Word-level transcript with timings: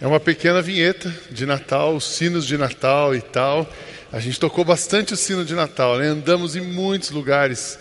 É 0.00 0.06
uma 0.06 0.20
pequena 0.20 0.62
vinheta 0.62 1.12
de 1.28 1.44
Natal, 1.44 1.96
os 1.96 2.04
sinos 2.04 2.46
de 2.46 2.56
Natal 2.56 3.16
e 3.16 3.20
tal. 3.20 3.68
A 4.12 4.20
gente 4.20 4.38
tocou 4.38 4.64
bastante 4.64 5.12
o 5.12 5.16
sino 5.16 5.44
de 5.44 5.56
Natal, 5.56 5.98
né? 5.98 6.06
Andamos 6.06 6.54
em 6.54 6.60
muitos 6.60 7.10
lugares. 7.10 7.76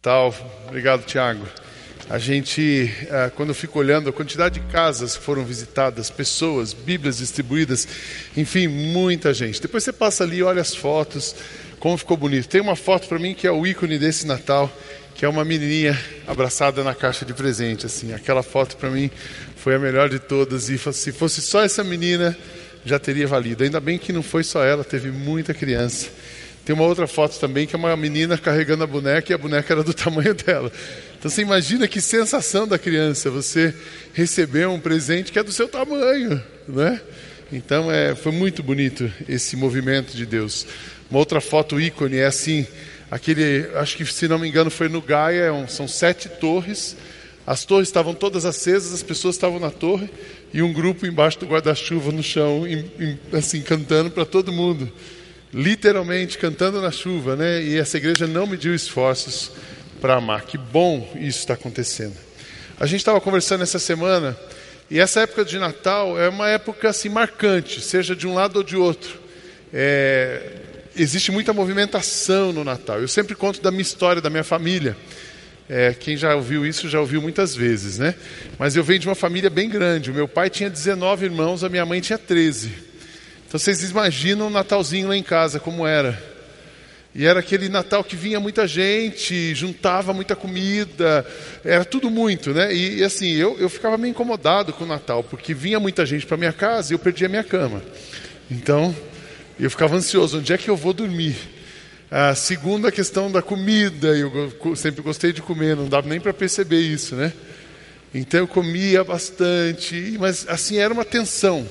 Tal. 0.00 0.34
Obrigado, 0.66 1.04
Tiago. 1.04 1.46
A 2.10 2.18
gente, 2.18 2.92
ah, 3.08 3.30
quando 3.36 3.50
eu 3.50 3.54
fico 3.54 3.78
olhando 3.78 4.10
a 4.10 4.12
quantidade 4.12 4.58
de 4.58 4.66
casas 4.66 5.16
que 5.16 5.22
foram 5.22 5.44
visitadas, 5.44 6.10
pessoas, 6.10 6.72
Bíblias 6.72 7.18
distribuídas, 7.18 7.86
enfim, 8.36 8.66
muita 8.66 9.32
gente. 9.32 9.62
Depois 9.62 9.84
você 9.84 9.92
passa 9.92 10.24
ali, 10.24 10.42
olha 10.42 10.60
as 10.60 10.74
fotos, 10.74 11.36
como 11.78 11.96
ficou 11.96 12.16
bonito. 12.16 12.48
Tem 12.48 12.60
uma 12.60 12.74
foto 12.74 13.06
para 13.06 13.20
mim 13.20 13.32
que 13.32 13.46
é 13.46 13.52
o 13.52 13.64
ícone 13.64 13.96
desse 13.96 14.26
Natal, 14.26 14.68
que 15.22 15.26
é 15.26 15.28
uma 15.28 15.44
menininha 15.44 15.96
abraçada 16.26 16.82
na 16.82 16.96
caixa 16.96 17.24
de 17.24 17.32
presente, 17.32 17.86
assim. 17.86 18.12
Aquela 18.12 18.42
foto 18.42 18.76
para 18.76 18.90
mim 18.90 19.08
foi 19.54 19.76
a 19.76 19.78
melhor 19.78 20.08
de 20.08 20.18
todas 20.18 20.68
e 20.68 20.76
se 20.76 21.12
fosse 21.12 21.40
só 21.40 21.62
essa 21.62 21.84
menina 21.84 22.36
já 22.84 22.98
teria 22.98 23.24
valido. 23.24 23.62
Ainda 23.62 23.78
bem 23.78 23.98
que 23.98 24.12
não 24.12 24.20
foi 24.20 24.42
só 24.42 24.64
ela, 24.64 24.82
teve 24.82 25.12
muita 25.12 25.54
criança. 25.54 26.08
Tem 26.64 26.74
uma 26.74 26.84
outra 26.84 27.06
foto 27.06 27.38
também 27.38 27.68
que 27.68 27.76
é 27.76 27.78
uma 27.78 27.96
menina 27.96 28.36
carregando 28.36 28.82
a 28.82 28.86
boneca 28.88 29.30
e 29.30 29.34
a 29.36 29.38
boneca 29.38 29.72
era 29.72 29.84
do 29.84 29.94
tamanho 29.94 30.34
dela. 30.34 30.72
Então 31.16 31.30
você 31.30 31.40
imagina 31.40 31.86
que 31.86 32.00
sensação 32.00 32.66
da 32.66 32.76
criança 32.76 33.30
você 33.30 33.72
receber 34.12 34.66
um 34.66 34.80
presente 34.80 35.30
que 35.30 35.38
é 35.38 35.44
do 35.44 35.52
seu 35.52 35.68
tamanho, 35.68 36.42
né? 36.66 37.00
Então 37.52 37.92
é, 37.92 38.16
foi 38.16 38.32
muito 38.32 38.60
bonito 38.60 39.08
esse 39.28 39.54
movimento 39.54 40.16
de 40.16 40.26
Deus. 40.26 40.66
Uma 41.08 41.20
outra 41.20 41.40
foto 41.40 41.80
ícone 41.80 42.16
é 42.16 42.26
assim, 42.26 42.66
aquele, 43.12 43.68
acho 43.76 43.96
que 43.96 44.04
se 44.06 44.26
não 44.26 44.38
me 44.38 44.48
engano 44.48 44.70
foi 44.70 44.88
no 44.88 45.00
Gaia, 45.00 45.52
são 45.68 45.86
sete 45.86 46.28
torres 46.28 46.96
as 47.46 47.64
torres 47.64 47.88
estavam 47.88 48.14
todas 48.14 48.44
acesas, 48.44 48.92
as 48.92 49.02
pessoas 49.02 49.34
estavam 49.34 49.58
na 49.58 49.70
torre 49.70 50.08
e 50.54 50.62
um 50.62 50.72
grupo 50.72 51.06
embaixo 51.06 51.40
do 51.40 51.46
guarda-chuva 51.46 52.12
no 52.12 52.22
chão, 52.22 52.62
assim, 53.32 53.62
cantando 53.62 54.10
para 54.10 54.24
todo 54.24 54.52
mundo. 54.52 54.90
Literalmente 55.52 56.38
cantando 56.38 56.80
na 56.80 56.90
chuva, 56.90 57.34
né? 57.34 57.62
E 57.62 57.78
essa 57.78 57.96
igreja 57.96 58.26
não 58.26 58.46
mediu 58.46 58.74
esforços 58.74 59.50
para 60.00 60.14
amar. 60.14 60.42
Que 60.42 60.56
bom 60.56 61.10
isso 61.16 61.40
está 61.40 61.54
acontecendo. 61.54 62.16
A 62.78 62.86
gente 62.86 63.00
estava 63.00 63.20
conversando 63.20 63.62
essa 63.62 63.78
semana 63.78 64.38
e 64.88 65.00
essa 65.00 65.20
época 65.20 65.44
de 65.44 65.58
Natal 65.58 66.18
é 66.18 66.28
uma 66.28 66.48
época 66.48 66.88
assim 66.88 67.08
marcante, 67.08 67.80
seja 67.80 68.14
de 68.14 68.26
um 68.26 68.34
lado 68.34 68.56
ou 68.56 68.62
de 68.62 68.76
outro. 68.76 69.20
É, 69.74 70.52
existe 70.96 71.30
muita 71.32 71.52
movimentação 71.52 72.52
no 72.52 72.64
Natal. 72.64 73.00
Eu 73.00 73.08
sempre 73.08 73.34
conto 73.34 73.60
da 73.60 73.70
minha 73.70 73.82
história, 73.82 74.20
da 74.20 74.30
minha 74.30 74.44
família. 74.44 74.96
É, 75.68 75.94
quem 75.94 76.16
já 76.16 76.34
ouviu 76.34 76.66
isso 76.66 76.88
já 76.88 77.00
ouviu 77.00 77.22
muitas 77.22 77.54
vezes, 77.54 77.98
né? 77.98 78.14
Mas 78.58 78.76
eu 78.76 78.84
venho 78.84 78.98
de 78.98 79.08
uma 79.08 79.14
família 79.14 79.48
bem 79.48 79.68
grande. 79.68 80.10
O 80.10 80.14
meu 80.14 80.28
pai 80.28 80.50
tinha 80.50 80.68
19 80.68 81.24
irmãos, 81.24 81.64
a 81.64 81.68
minha 81.68 81.86
mãe 81.86 82.00
tinha 82.00 82.18
13. 82.18 82.72
Então 83.46 83.58
vocês 83.58 83.82
imaginam 83.90 84.48
o 84.48 84.50
Natalzinho 84.50 85.08
lá 85.08 85.16
em 85.16 85.22
casa 85.22 85.60
como 85.60 85.86
era. 85.86 86.32
E 87.14 87.26
era 87.26 87.40
aquele 87.40 87.68
Natal 87.68 88.02
que 88.02 88.16
vinha 88.16 88.40
muita 88.40 88.66
gente, 88.66 89.54
juntava 89.54 90.14
muita 90.14 90.34
comida, 90.34 91.26
era 91.62 91.84
tudo 91.84 92.10
muito, 92.10 92.52
né? 92.52 92.74
E, 92.74 93.00
e 93.00 93.04
assim, 93.04 93.32
eu, 93.32 93.58
eu 93.58 93.68
ficava 93.68 93.98
meio 93.98 94.12
incomodado 94.12 94.72
com 94.72 94.84
o 94.84 94.86
Natal, 94.86 95.22
porque 95.22 95.52
vinha 95.52 95.78
muita 95.78 96.06
gente 96.06 96.24
para 96.24 96.38
minha 96.38 96.52
casa 96.52 96.92
e 96.92 96.94
eu 96.94 96.98
perdia 96.98 97.28
minha 97.28 97.44
cama. 97.44 97.82
Então, 98.50 98.94
eu 99.64 99.70
ficava 99.70 99.96
ansioso, 99.96 100.38
onde 100.38 100.52
é 100.52 100.58
que 100.58 100.68
eu 100.68 100.76
vou 100.76 100.92
dormir? 100.92 101.36
A 102.10 102.34
segunda 102.34 102.90
questão 102.92 103.30
da 103.30 103.40
comida, 103.40 104.08
eu 104.08 104.52
sempre 104.76 105.02
gostei 105.02 105.32
de 105.32 105.40
comer, 105.40 105.76
não 105.76 105.88
dava 105.88 106.08
nem 106.08 106.20
para 106.20 106.34
perceber 106.34 106.80
isso, 106.80 107.14
né? 107.14 107.32
Então 108.12 108.40
eu 108.40 108.48
comia 108.48 109.02
bastante, 109.02 110.16
mas 110.18 110.46
assim 110.48 110.76
era 110.76 110.92
uma 110.92 111.04
tensão. 111.04 111.66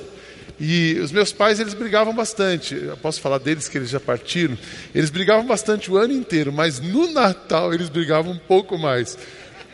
E 0.60 0.98
os 1.00 1.12
meus 1.12 1.32
pais, 1.32 1.60
eles 1.60 1.74
brigavam 1.74 2.14
bastante. 2.14 2.76
Eu 2.76 2.96
posso 2.98 3.20
falar 3.20 3.40
deles 3.40 3.68
que 3.68 3.78
eles 3.78 3.90
já 3.90 4.00
partiram. 4.00 4.58
Eles 4.94 5.10
brigavam 5.10 5.46
bastante 5.46 5.92
o 5.92 5.98
ano 5.98 6.14
inteiro, 6.14 6.52
mas 6.54 6.80
no 6.80 7.12
Natal 7.12 7.74
eles 7.74 7.90
brigavam 7.90 8.32
um 8.32 8.38
pouco 8.38 8.78
mais. 8.78 9.18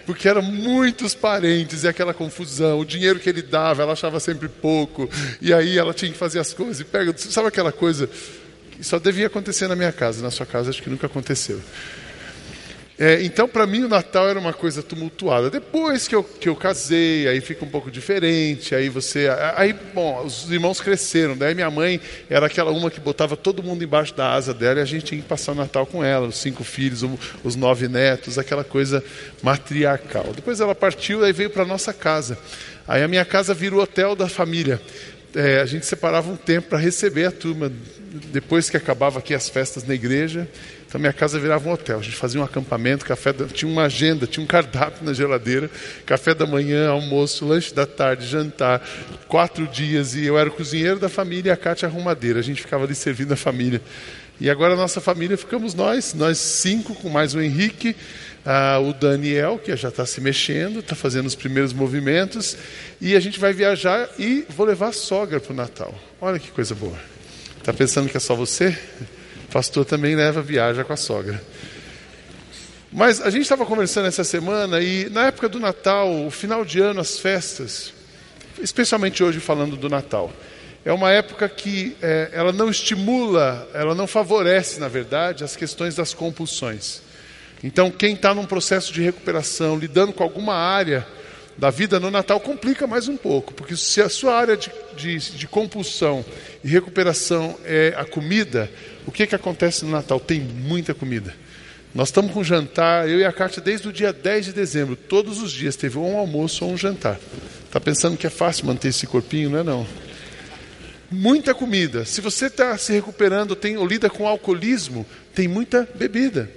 Porque 0.08 0.28
eram 0.28 0.42
muitos 0.42 1.14
parentes 1.14 1.84
e 1.84 1.88
aquela 1.88 2.14
confusão. 2.14 2.80
O 2.80 2.86
dinheiro 2.86 3.20
que 3.20 3.30
ele 3.30 3.44
dava, 3.44 3.84
ela 3.84 3.94
achava 3.94 4.20
sempre 4.20 4.50
pouco. 4.50 5.08
E 5.40 5.54
aí 5.54 5.78
ela 5.78 5.94
tinha 5.94 6.12
que 6.12 6.18
fazer 6.18 6.40
as 6.40 6.52
coisas. 6.54 6.80
E 6.80 6.84
pega, 6.84 7.14
sabe 7.16 7.50
aquela 7.50 7.72
coisa 7.72 8.10
só 8.82 9.00
devia 9.00 9.28
acontecer 9.28 9.68
na 9.68 9.76
minha 9.76 9.92
casa, 9.92 10.22
na 10.22 10.32
sua 10.32 10.46
casa 10.46 10.70
acho 10.70 10.82
que 10.82 10.90
nunca 10.90 11.08
aconteceu. 11.08 11.60
É, 13.00 13.22
então, 13.22 13.48
para 13.48 13.68
mim, 13.68 13.84
o 13.84 13.88
Natal 13.88 14.28
era 14.28 14.40
uma 14.40 14.54
coisa 14.54 14.82
tumultuada. 14.82 15.52
Depois 15.52 16.08
que 16.08 16.16
eu, 16.16 16.24
que 16.24 16.50
eu 16.50 16.56
casei, 16.56 17.28
aí 17.28 17.40
fica 17.42 17.64
um 17.64 17.70
pouco 17.70 17.92
diferente. 17.92 18.74
Aí 18.74 18.90
você. 18.90 19.30
Aí, 19.56 19.72
bom, 19.72 20.24
os 20.26 20.50
irmãos 20.50 20.82
cresceram. 20.82 21.38
Daí 21.38 21.54
minha 21.54 21.70
mãe 21.70 22.02
era 22.28 22.48
aquela 22.48 22.72
uma 22.72 22.90
que 22.90 23.00
botava 23.00 23.38
todo 23.38 23.62
mundo 23.62 23.84
embaixo 23.84 24.16
da 24.16 24.34
asa 24.34 24.52
dela 24.52 24.80
e 24.80 24.82
a 24.82 24.86
gente 24.86 25.06
tinha 25.06 25.22
que 25.22 25.28
passar 25.28 25.52
o 25.52 25.56
Natal 25.56 25.86
com 25.86 26.04
ela, 26.04 26.28
os 26.28 26.38
cinco 26.38 26.64
filhos, 26.64 27.06
os 27.44 27.56
nove 27.56 27.88
netos, 27.88 28.40
aquela 28.40 28.64
coisa 28.64 29.04
matriarcal. 29.44 30.32
Depois 30.36 30.60
ela 30.60 30.74
partiu, 30.74 31.24
aí 31.24 31.32
veio 31.32 31.52
para 31.52 31.66
nossa 31.66 31.94
casa. 31.94 32.36
Aí 32.88 33.04
a 33.04 33.08
minha 33.08 33.26
casa 33.26 33.54
virou 33.54 33.80
hotel 33.80 34.16
da 34.16 34.28
família. 34.28 34.82
É, 35.36 35.60
a 35.60 35.66
gente 35.68 35.86
separava 35.86 36.32
um 36.32 36.36
tempo 36.36 36.70
para 36.70 36.80
receber 36.80 37.26
a 37.26 37.32
turma 37.32 37.72
depois 38.32 38.70
que 38.70 38.78
acabava 38.78 39.20
aqui 39.20 39.34
as 39.34 39.50
festas 39.50 39.84
na 39.84 39.94
igreja, 39.94 40.48
então 40.88 41.02
minha 41.02 41.12
casa 41.12 41.38
virava 41.38 41.68
um 41.68 41.74
hotel. 41.74 42.00
A 42.00 42.02
gente 42.02 42.16
fazia 42.16 42.40
um 42.40 42.44
acampamento, 42.44 43.06
café 43.06 43.34
da... 43.34 43.46
tinha 43.46 43.70
uma 43.70 43.84
agenda, 43.84 44.26
tinha 44.26 44.44
um 44.44 44.48
cardápio 44.48 45.06
na 45.06 45.14
geladeira, 45.14 45.70
café 46.06 46.34
da 46.34 46.46
manhã, 46.46 46.90
almoço, 46.90 47.46
lanche 47.46 47.74
da 47.74 47.86
tarde, 47.86 48.26
jantar, 48.26 48.82
quatro 49.28 49.68
dias. 49.68 50.16
E 50.16 50.26
eu 50.26 50.40
era 50.40 50.48
o 50.48 50.52
cozinheiro 50.52 50.98
da 50.98 51.10
família 51.10 51.50
e 51.50 51.52
a 51.52 51.58
Cátia 51.58 51.88
arrumadeira. 51.88 52.40
A 52.40 52.44
gente 52.44 52.62
ficava 52.62 52.86
ali 52.86 52.96
servindo 52.96 53.34
a 53.34 53.36
família. 53.36 53.82
E 54.40 54.50
agora 54.50 54.76
a 54.76 54.78
nossa 54.78 55.02
família 55.02 55.36
ficamos 55.36 55.74
nós, 55.74 56.14
nós 56.14 56.38
cinco, 56.38 56.94
com 56.96 57.10
mais 57.10 57.34
o 57.34 57.42
Henrique, 57.42 57.96
o 58.86 58.94
Daniel, 58.94 59.58
que 59.58 59.76
já 59.76 59.90
está 59.90 60.06
se 60.06 60.22
mexendo, 60.22 60.80
está 60.80 60.96
fazendo 60.96 61.26
os 61.26 61.34
primeiros 61.34 61.74
movimentos, 61.74 62.56
e 63.02 63.16
a 63.16 63.20
gente 63.20 63.40
vai 63.40 63.52
viajar 63.52 64.08
e 64.18 64.46
vou 64.50 64.66
levar 64.66 64.90
a 64.90 64.94
sogra 64.94 65.40
para 65.40 65.52
o 65.52 65.56
Natal. 65.56 65.94
Olha 66.22 66.38
que 66.38 66.52
coisa 66.52 66.76
boa. 66.76 66.98
Está 67.58 67.74
pensando 67.74 68.08
que 68.10 68.16
é 68.16 68.20
só 68.20 68.36
você? 68.36 68.78
O 69.48 69.52
pastor 69.52 69.86
também 69.86 70.16
leva 70.16 70.42
viaja 70.42 70.84
com 70.84 70.94
a 70.94 70.98
sogra. 70.98 71.42
Mas 72.92 73.22
a 73.22 73.30
gente 73.30 73.44
estava 73.44 73.66
conversando 73.66 74.08
essa 74.08 74.24
semana 74.24 74.82
e 74.82 75.10
na 75.10 75.28
época 75.28 75.50
do 75.50 75.60
Natal, 75.60 76.26
o 76.26 76.32
final 76.32 76.64
de 76.64 76.80
ano, 76.80 77.00
as 77.00 77.20
festas, 77.20 77.94
especialmente 78.60 79.24
hoje 79.24 79.40
falando 79.40 79.76
do 79.76 79.90
Natal, 79.90 80.32
é 80.86 80.92
uma 80.94 81.12
época 81.12 81.50
que 81.50 81.96
é, 82.02 82.30
ela 82.32 82.54
não 82.54 82.70
estimula, 82.70 83.70
ela 83.74 83.94
não 83.94 84.08
favorece, 84.08 84.80
na 84.80 84.88
verdade, 84.88 85.44
as 85.44 85.56
questões 85.56 85.96
das 85.96 86.14
compulsões. 86.14 87.02
Então, 87.64 87.92
quem 87.92 88.14
está 88.14 88.34
num 88.34 88.46
processo 88.46 88.94
de 88.94 89.02
recuperação, 89.02 89.78
lidando 89.78 90.14
com 90.14 90.24
alguma 90.24 90.54
área 90.54 91.06
da 91.58 91.70
vida 91.70 92.00
no 92.00 92.12
Natal 92.12 92.40
complica 92.40 92.86
mais 92.86 93.08
um 93.08 93.18
pouco, 93.18 93.54
porque 93.54 93.76
se 93.76 94.00
a 94.00 94.08
sua 94.08 94.36
área 94.36 94.56
de, 94.56 94.72
de, 94.96 95.18
de, 95.18 95.48
compulsão 95.48 96.24
e 96.64 96.68
recuperação 96.68 97.58
é 97.66 97.94
a 97.98 98.06
comida, 98.06 98.70
o 99.08 99.12
que, 99.12 99.26
que 99.26 99.34
acontece 99.34 99.86
no 99.86 99.92
Natal? 99.92 100.20
Tem 100.20 100.40
muita 100.40 100.94
comida. 100.94 101.34
Nós 101.96 102.10
estamos 102.10 102.32
com 102.32 102.44
jantar, 102.44 103.10
eu 103.10 103.18
e 103.20 103.26
a 103.26 103.32
Kátia, 103.32 103.62
desde 103.62 103.88
o 103.88 103.94
dia 103.94 104.12
10 104.12 104.48
de 104.48 104.54
dezembro, 104.54 104.96
todos 104.96 105.42
os 105.42 105.52
dias 105.52 105.76
teve 105.76 105.98
um 105.98 106.18
almoço 106.18 106.66
ou 106.66 106.74
um 106.74 106.78
jantar. 106.78 107.18
Está 107.66 107.80
pensando 107.80 108.18
que 108.18 108.28
é 108.28 108.30
fácil 108.30 108.68
manter 108.68 108.90
esse 108.90 109.08
corpinho? 109.08 109.50
Não 109.50 109.60
é 109.60 109.64
não. 109.64 109.88
Muita 111.10 111.56
comida. 111.56 112.04
Se 112.04 112.20
você 112.20 112.48
está 112.48 112.78
se 112.78 112.92
recuperando, 112.92 113.56
tem, 113.56 113.78
ou 113.78 113.88
lida 113.88 114.10
com 114.10 114.28
alcoolismo, 114.28 115.06
tem 115.34 115.48
muita 115.48 115.88
bebida. 115.96 116.52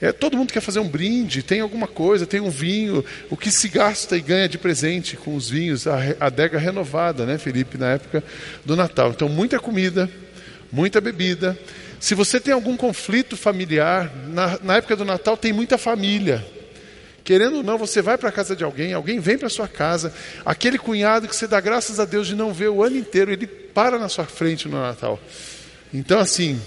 É, 0.00 0.10
todo 0.10 0.36
mundo 0.36 0.52
quer 0.52 0.62
fazer 0.62 0.80
um 0.80 0.88
brinde, 0.88 1.42
tem 1.42 1.60
alguma 1.60 1.86
coisa, 1.86 2.26
tem 2.26 2.40
um 2.40 2.48
vinho. 2.48 3.04
O 3.28 3.36
que 3.36 3.50
se 3.50 3.68
gasta 3.68 4.16
e 4.16 4.22
ganha 4.22 4.48
de 4.48 4.56
presente 4.56 5.16
com 5.16 5.36
os 5.36 5.50
vinhos, 5.50 5.86
a 5.86 5.98
adega 6.18 6.58
renovada, 6.58 7.26
né, 7.26 7.36
Felipe, 7.36 7.76
na 7.76 7.90
época 7.90 8.24
do 8.64 8.74
Natal. 8.74 9.10
Então, 9.10 9.28
muita 9.28 9.60
comida, 9.60 10.08
muita 10.72 11.00
bebida. 11.00 11.58
Se 12.00 12.14
você 12.14 12.40
tem 12.40 12.54
algum 12.54 12.78
conflito 12.78 13.36
familiar, 13.36 14.10
na, 14.26 14.58
na 14.62 14.76
época 14.76 14.96
do 14.96 15.04
Natal 15.04 15.36
tem 15.36 15.52
muita 15.52 15.76
família. 15.76 16.44
Querendo 17.22 17.58
ou 17.58 17.62
não, 17.62 17.76
você 17.76 18.00
vai 18.00 18.16
para 18.16 18.30
a 18.30 18.32
casa 18.32 18.56
de 18.56 18.64
alguém, 18.64 18.94
alguém 18.94 19.20
vem 19.20 19.36
para 19.36 19.50
sua 19.50 19.68
casa, 19.68 20.12
aquele 20.44 20.78
cunhado 20.78 21.28
que 21.28 21.36
você 21.36 21.46
dá 21.46 21.60
graças 21.60 22.00
a 22.00 22.06
Deus 22.06 22.26
de 22.26 22.34
não 22.34 22.54
ver 22.54 22.70
o 22.70 22.82
ano 22.82 22.96
inteiro, 22.96 23.30
ele 23.30 23.46
para 23.46 23.98
na 23.98 24.08
sua 24.08 24.24
frente 24.24 24.66
no 24.66 24.80
Natal. 24.80 25.20
Então, 25.92 26.18
assim, 26.18 26.58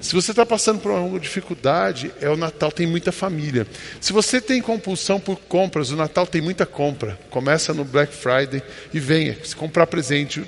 se 0.00 0.14
você 0.14 0.32
está 0.32 0.44
passando 0.44 0.80
por 0.80 0.92
alguma 0.92 1.18
dificuldade, 1.18 2.12
é 2.20 2.28
o 2.28 2.36
Natal, 2.36 2.70
tem 2.70 2.86
muita 2.86 3.10
família. 3.10 3.66
Se 4.00 4.12
você 4.12 4.40
tem 4.40 4.60
compulsão 4.60 5.18
por 5.18 5.36
compras, 5.48 5.90
o 5.90 5.96
Natal 5.96 6.26
tem 6.26 6.42
muita 6.42 6.66
compra. 6.66 7.18
Começa 7.30 7.72
no 7.72 7.84
Black 7.84 8.14
Friday 8.14 8.62
e 8.92 9.00
venha. 9.00 9.36
Se 9.42 9.56
comprar 9.56 9.86
presente, 9.86 10.44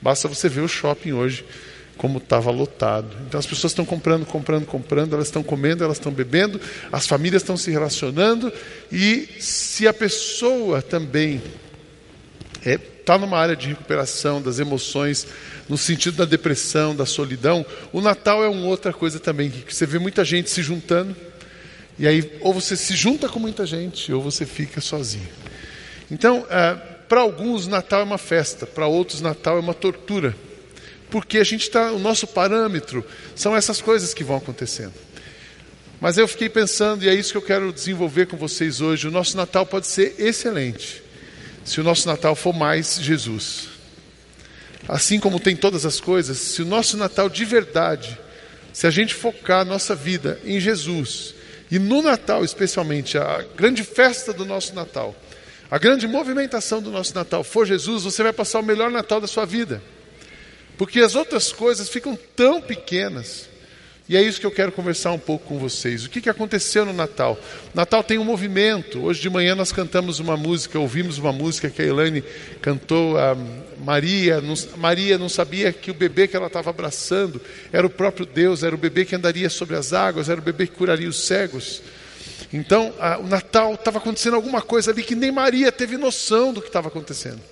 basta 0.00 0.28
você 0.28 0.48
ver 0.48 0.60
o 0.60 0.68
shopping 0.68 1.12
hoje, 1.12 1.44
como 1.96 2.18
estava 2.18 2.50
lotado. 2.50 3.16
Então 3.26 3.38
as 3.38 3.46
pessoas 3.46 3.72
estão 3.72 3.84
comprando, 3.84 4.26
comprando, 4.26 4.66
comprando, 4.66 5.14
elas 5.14 5.28
estão 5.28 5.42
comendo, 5.42 5.84
elas 5.84 5.98
estão 5.98 6.12
bebendo, 6.12 6.60
as 6.90 7.06
famílias 7.06 7.42
estão 7.42 7.56
se 7.56 7.70
relacionando. 7.70 8.52
E 8.90 9.28
se 9.38 9.86
a 9.86 9.94
pessoa 9.94 10.82
também 10.82 11.40
é, 12.64 12.74
está 12.74 13.18
numa 13.18 13.38
área 13.38 13.56
de 13.56 13.68
recuperação 13.68 14.40
das 14.40 14.58
emoções, 14.58 15.26
no 15.68 15.76
sentido 15.76 16.16
da 16.18 16.24
depressão, 16.24 16.94
da 16.94 17.06
solidão, 17.06 17.64
o 17.92 18.00
Natal 18.00 18.44
é 18.44 18.48
uma 18.48 18.66
outra 18.66 18.92
coisa 18.92 19.18
também, 19.18 19.50
que 19.50 19.74
você 19.74 19.86
vê 19.86 19.98
muita 19.98 20.24
gente 20.24 20.50
se 20.50 20.62
juntando, 20.62 21.14
e 21.98 22.06
aí 22.06 22.38
ou 22.40 22.54
você 22.54 22.76
se 22.76 22.94
junta 22.94 23.28
com 23.28 23.38
muita 23.38 23.66
gente, 23.66 24.12
ou 24.12 24.22
você 24.22 24.46
fica 24.46 24.80
sozinho. 24.80 25.28
Então, 26.10 26.46
é, 26.48 26.74
para 27.08 27.20
alguns, 27.20 27.66
Natal 27.66 28.00
é 28.00 28.04
uma 28.04 28.18
festa, 28.18 28.66
para 28.66 28.86
outros, 28.86 29.20
Natal 29.20 29.56
é 29.56 29.60
uma 29.60 29.74
tortura, 29.74 30.34
porque 31.12 31.36
a 31.36 31.44
gente 31.44 31.64
está, 31.64 31.92
o 31.92 31.98
nosso 31.98 32.26
parâmetro 32.26 33.06
são 33.36 33.54
essas 33.54 33.82
coisas 33.82 34.14
que 34.14 34.24
vão 34.24 34.38
acontecendo. 34.38 34.94
Mas 36.00 36.16
eu 36.16 36.26
fiquei 36.26 36.48
pensando, 36.48 37.04
e 37.04 37.08
é 37.08 37.14
isso 37.14 37.32
que 37.32 37.36
eu 37.36 37.42
quero 37.42 37.70
desenvolver 37.70 38.26
com 38.26 38.36
vocês 38.36 38.80
hoje: 38.80 39.06
o 39.06 39.10
nosso 39.10 39.36
Natal 39.36 39.66
pode 39.66 39.86
ser 39.86 40.14
excelente 40.18 41.02
se 41.64 41.80
o 41.80 41.84
nosso 41.84 42.08
Natal 42.08 42.34
for 42.34 42.54
mais 42.54 42.98
Jesus. 42.98 43.68
Assim 44.88 45.20
como 45.20 45.38
tem 45.38 45.54
todas 45.54 45.84
as 45.84 46.00
coisas, 46.00 46.38
se 46.38 46.62
o 46.62 46.66
nosso 46.66 46.96
Natal 46.96 47.28
de 47.28 47.44
verdade, 47.44 48.18
se 48.72 48.86
a 48.86 48.90
gente 48.90 49.14
focar 49.14 49.60
a 49.60 49.64
nossa 49.66 49.94
vida 49.94 50.40
em 50.44 50.58
Jesus, 50.58 51.34
e 51.70 51.78
no 51.78 52.00
Natal 52.00 52.42
especialmente, 52.42 53.18
a 53.18 53.44
grande 53.54 53.84
festa 53.84 54.32
do 54.32 54.46
nosso 54.46 54.74
Natal, 54.74 55.14
a 55.70 55.76
grande 55.76 56.08
movimentação 56.08 56.80
do 56.80 56.90
nosso 56.90 57.14
Natal 57.14 57.44
for 57.44 57.66
Jesus, 57.66 58.02
você 58.04 58.22
vai 58.22 58.32
passar 58.32 58.60
o 58.60 58.64
melhor 58.64 58.90
Natal 58.90 59.20
da 59.20 59.26
sua 59.26 59.44
vida. 59.44 59.80
Porque 60.82 60.98
as 60.98 61.14
outras 61.14 61.52
coisas 61.52 61.88
ficam 61.88 62.18
tão 62.34 62.60
pequenas 62.60 63.48
e 64.08 64.16
é 64.16 64.20
isso 64.20 64.40
que 64.40 64.44
eu 64.44 64.50
quero 64.50 64.72
conversar 64.72 65.12
um 65.12 65.18
pouco 65.18 65.46
com 65.46 65.56
vocês. 65.56 66.04
O 66.04 66.10
que, 66.10 66.20
que 66.20 66.28
aconteceu 66.28 66.84
no 66.84 66.92
Natal? 66.92 67.38
Natal 67.72 68.02
tem 68.02 68.18
um 68.18 68.24
movimento. 68.24 69.00
Hoje 69.00 69.20
de 69.20 69.30
manhã 69.30 69.54
nós 69.54 69.70
cantamos 69.70 70.18
uma 70.18 70.36
música, 70.36 70.80
ouvimos 70.80 71.18
uma 71.18 71.32
música 71.32 71.70
que 71.70 71.80
a 71.80 71.84
Elaine 71.84 72.24
cantou. 72.60 73.16
A 73.16 73.36
Maria 73.78 74.40
não, 74.40 74.54
Maria 74.76 75.16
não 75.16 75.28
sabia 75.28 75.72
que 75.72 75.88
o 75.88 75.94
bebê 75.94 76.26
que 76.26 76.34
ela 76.34 76.48
estava 76.48 76.70
abraçando 76.70 77.40
era 77.72 77.86
o 77.86 77.90
próprio 77.90 78.26
Deus, 78.26 78.64
era 78.64 78.74
o 78.74 78.78
bebê 78.78 79.04
que 79.04 79.14
andaria 79.14 79.48
sobre 79.48 79.76
as 79.76 79.92
águas, 79.92 80.28
era 80.28 80.40
o 80.40 80.42
bebê 80.42 80.66
que 80.66 80.74
curaria 80.74 81.08
os 81.08 81.28
cegos. 81.28 81.80
Então, 82.52 82.92
a, 82.98 83.20
o 83.20 83.28
Natal 83.28 83.74
estava 83.74 83.98
acontecendo 83.98 84.34
alguma 84.34 84.60
coisa 84.60 84.90
ali 84.90 85.04
que 85.04 85.14
nem 85.14 85.30
Maria 85.30 85.70
teve 85.70 85.96
noção 85.96 86.52
do 86.52 86.60
que 86.60 86.66
estava 86.66 86.88
acontecendo. 86.88 87.51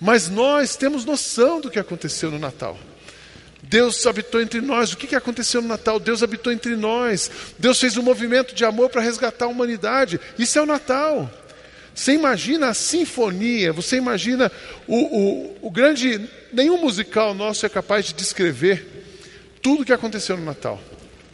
Mas 0.00 0.28
nós 0.28 0.76
temos 0.76 1.04
noção 1.04 1.60
do 1.60 1.70
que 1.70 1.78
aconteceu 1.78 2.30
no 2.30 2.38
Natal. 2.38 2.78
Deus 3.62 4.06
habitou 4.06 4.40
entre 4.40 4.60
nós. 4.60 4.92
O 4.92 4.96
que 4.96 5.14
aconteceu 5.14 5.60
no 5.60 5.68
Natal? 5.68 5.98
Deus 5.98 6.22
habitou 6.22 6.52
entre 6.52 6.76
nós. 6.76 7.30
Deus 7.58 7.78
fez 7.78 7.96
um 7.96 8.02
movimento 8.02 8.54
de 8.54 8.64
amor 8.64 8.88
para 8.88 9.02
resgatar 9.02 9.46
a 9.46 9.48
humanidade. 9.48 10.20
Isso 10.38 10.58
é 10.58 10.62
o 10.62 10.66
Natal. 10.66 11.30
Você 11.94 12.12
imagina 12.12 12.68
a 12.68 12.74
sinfonia, 12.74 13.72
você 13.72 13.96
imagina 13.96 14.52
o, 14.86 14.96
o, 14.96 15.56
o 15.62 15.70
grande. 15.70 16.28
Nenhum 16.52 16.80
musical 16.80 17.34
nosso 17.34 17.66
é 17.66 17.68
capaz 17.68 18.06
de 18.06 18.14
descrever 18.14 18.86
tudo 19.60 19.82
o 19.82 19.84
que 19.84 19.92
aconteceu 19.92 20.36
no 20.36 20.44
Natal. 20.44 20.80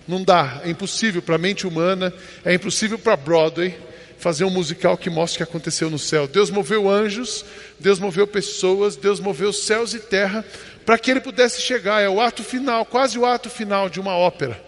Não 0.09 0.25
dá, 0.25 0.63
é 0.65 0.71
impossível 0.71 1.23
para 1.23 1.37
a 1.37 1.39
mente 1.39 1.67
humana, 1.67 2.13
é 2.45 2.55
impossível 2.55 2.99
para 2.99 3.17
Broadway 3.17 3.75
fazer 4.19 4.45
um 4.45 4.51
musical 4.51 4.97
que 4.97 5.11
mostre 5.11 5.43
o 5.43 5.45
que 5.45 5.51
aconteceu 5.51 5.91
no 5.91 5.99
céu. 5.99 6.27
Deus 6.27 6.51
moveu 6.51 6.89
anjos, 6.89 7.45
Deus 7.79 7.99
moveu 7.99 8.27
pessoas, 8.27 8.97
Deus 8.97 9.21
moveu 9.21 9.53
céus 9.53 9.95
e 9.95 9.99
terra 9.99 10.45
para 10.85 10.99
que 10.99 11.11
ele 11.11 11.21
pudesse 11.21 11.61
chegar. 11.61 12.01
É 12.01 12.09
o 12.09 12.21
ato 12.21 12.43
final, 12.43 12.85
quase 12.85 13.19
o 13.19 13.27
ato 13.27 13.51
final 13.51 13.89
de 13.89 14.01
uma 14.01 14.17
ópera. 14.17 14.63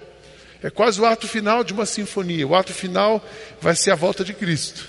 É 0.62 0.70
quase 0.70 1.00
o 1.00 1.06
ato 1.06 1.28
final 1.28 1.62
de 1.62 1.72
uma 1.72 1.87
sinfonia. 1.87 2.46
O 2.46 2.54
ato 2.54 2.72
final 2.72 3.25
vai 3.60 3.75
ser 3.75 3.90
a 3.90 3.94
volta 3.94 4.25
de 4.25 4.32
Cristo. 4.32 4.88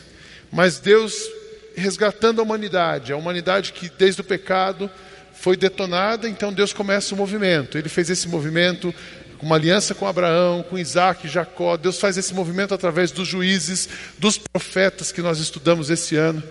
Mas 0.51 0.79
Deus 0.79 1.29
resgatando 1.75 2.39
a 2.39 2.43
humanidade, 2.43 3.13
a 3.13 3.17
humanidade 3.17 3.71
que 3.71 3.89
desde 3.89 4.21
o 4.21 4.23
pecado 4.23 4.89
foi 5.33 5.55
detonada, 5.55 6.27
então 6.27 6.51
Deus 6.51 6.73
começa 6.73 7.13
o 7.13 7.17
movimento. 7.17 7.77
Ele 7.77 7.89
fez 7.89 8.09
esse 8.09 8.27
movimento 8.27 8.93
com 9.37 9.45
uma 9.45 9.55
aliança 9.55 9.95
com 9.95 10.07
Abraão, 10.07 10.63
com 10.63 10.77
Isaac, 10.77 11.27
Jacó. 11.27 11.77
Deus 11.77 11.99
faz 11.99 12.17
esse 12.17 12.33
movimento 12.33 12.73
através 12.73 13.11
dos 13.11 13.27
juízes, 13.27 13.87
dos 14.17 14.37
profetas 14.37 15.11
que 15.11 15.21
nós 15.21 15.39
estudamos 15.39 15.89
esse 15.89 16.15
ano. 16.15 16.43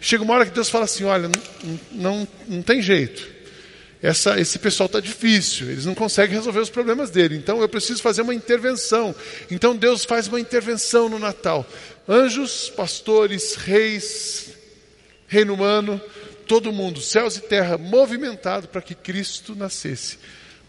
Chega 0.00 0.22
uma 0.22 0.34
hora 0.34 0.46
que 0.46 0.52
Deus 0.52 0.68
fala 0.68 0.84
assim: 0.84 1.04
olha, 1.04 1.28
não, 1.28 1.80
não, 1.92 2.28
não 2.46 2.62
tem 2.62 2.80
jeito 2.80 3.38
essa, 4.02 4.38
esse 4.40 4.58
pessoal 4.58 4.86
está 4.86 5.00
difícil, 5.00 5.70
eles 5.70 5.84
não 5.84 5.94
conseguem 5.94 6.36
resolver 6.36 6.60
os 6.60 6.70
problemas 6.70 7.10
dele, 7.10 7.36
então 7.36 7.60
eu 7.60 7.68
preciso 7.68 8.00
fazer 8.00 8.22
uma 8.22 8.34
intervenção. 8.34 9.14
Então 9.50 9.76
Deus 9.76 10.04
faz 10.04 10.28
uma 10.28 10.40
intervenção 10.40 11.08
no 11.08 11.18
Natal. 11.18 11.66
Anjos, 12.08 12.70
pastores, 12.70 13.56
reis, 13.56 14.50
reino 15.26 15.52
humano, 15.52 16.00
todo 16.46 16.72
mundo, 16.72 17.00
céus 17.00 17.36
e 17.36 17.40
terra, 17.40 17.76
movimentado 17.76 18.68
para 18.68 18.80
que 18.80 18.94
Cristo 18.94 19.54
nascesse, 19.56 20.18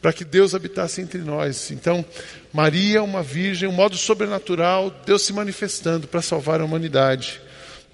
para 0.01 0.13
que 0.13 0.23
Deus 0.23 0.55
habitasse 0.55 1.01
entre 1.01 1.19
nós. 1.19 1.71
Então, 1.71 2.05
Maria, 2.53 3.03
uma 3.03 3.21
virgem, 3.21 3.67
um 3.67 3.73
modo 3.73 3.97
sobrenatural, 3.97 4.93
Deus 5.05 5.23
se 5.23 5.33
manifestando 5.33 6.07
para 6.07 6.21
salvar 6.21 6.61
a 6.61 6.65
humanidade. 6.65 7.41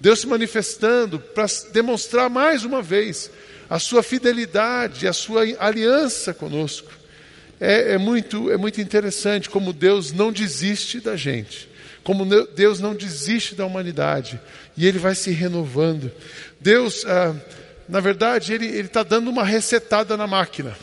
Deus 0.00 0.20
se 0.20 0.26
manifestando 0.26 1.18
para 1.18 1.46
demonstrar 1.72 2.30
mais 2.30 2.64
uma 2.64 2.82
vez 2.82 3.30
a 3.68 3.78
sua 3.78 4.02
fidelidade, 4.02 5.08
a 5.08 5.12
sua 5.12 5.42
aliança 5.58 6.32
conosco. 6.32 6.92
É, 7.58 7.94
é, 7.94 7.98
muito, 7.98 8.50
é 8.50 8.56
muito 8.56 8.80
interessante 8.80 9.48
como 9.48 9.72
Deus 9.72 10.12
não 10.12 10.30
desiste 10.30 11.00
da 11.00 11.16
gente, 11.16 11.68
como 12.04 12.24
Deus 12.54 12.80
não 12.80 12.94
desiste 12.94 13.54
da 13.54 13.64
humanidade, 13.64 14.38
e 14.76 14.86
Ele 14.86 14.98
vai 14.98 15.14
se 15.14 15.30
renovando. 15.30 16.12
Deus, 16.60 17.04
ah, 17.06 17.34
na 17.88 17.98
verdade, 17.98 18.52
Ele 18.52 18.66
está 18.66 19.02
dando 19.02 19.30
uma 19.30 19.42
resetada 19.42 20.16
na 20.16 20.26
máquina. 20.26 20.76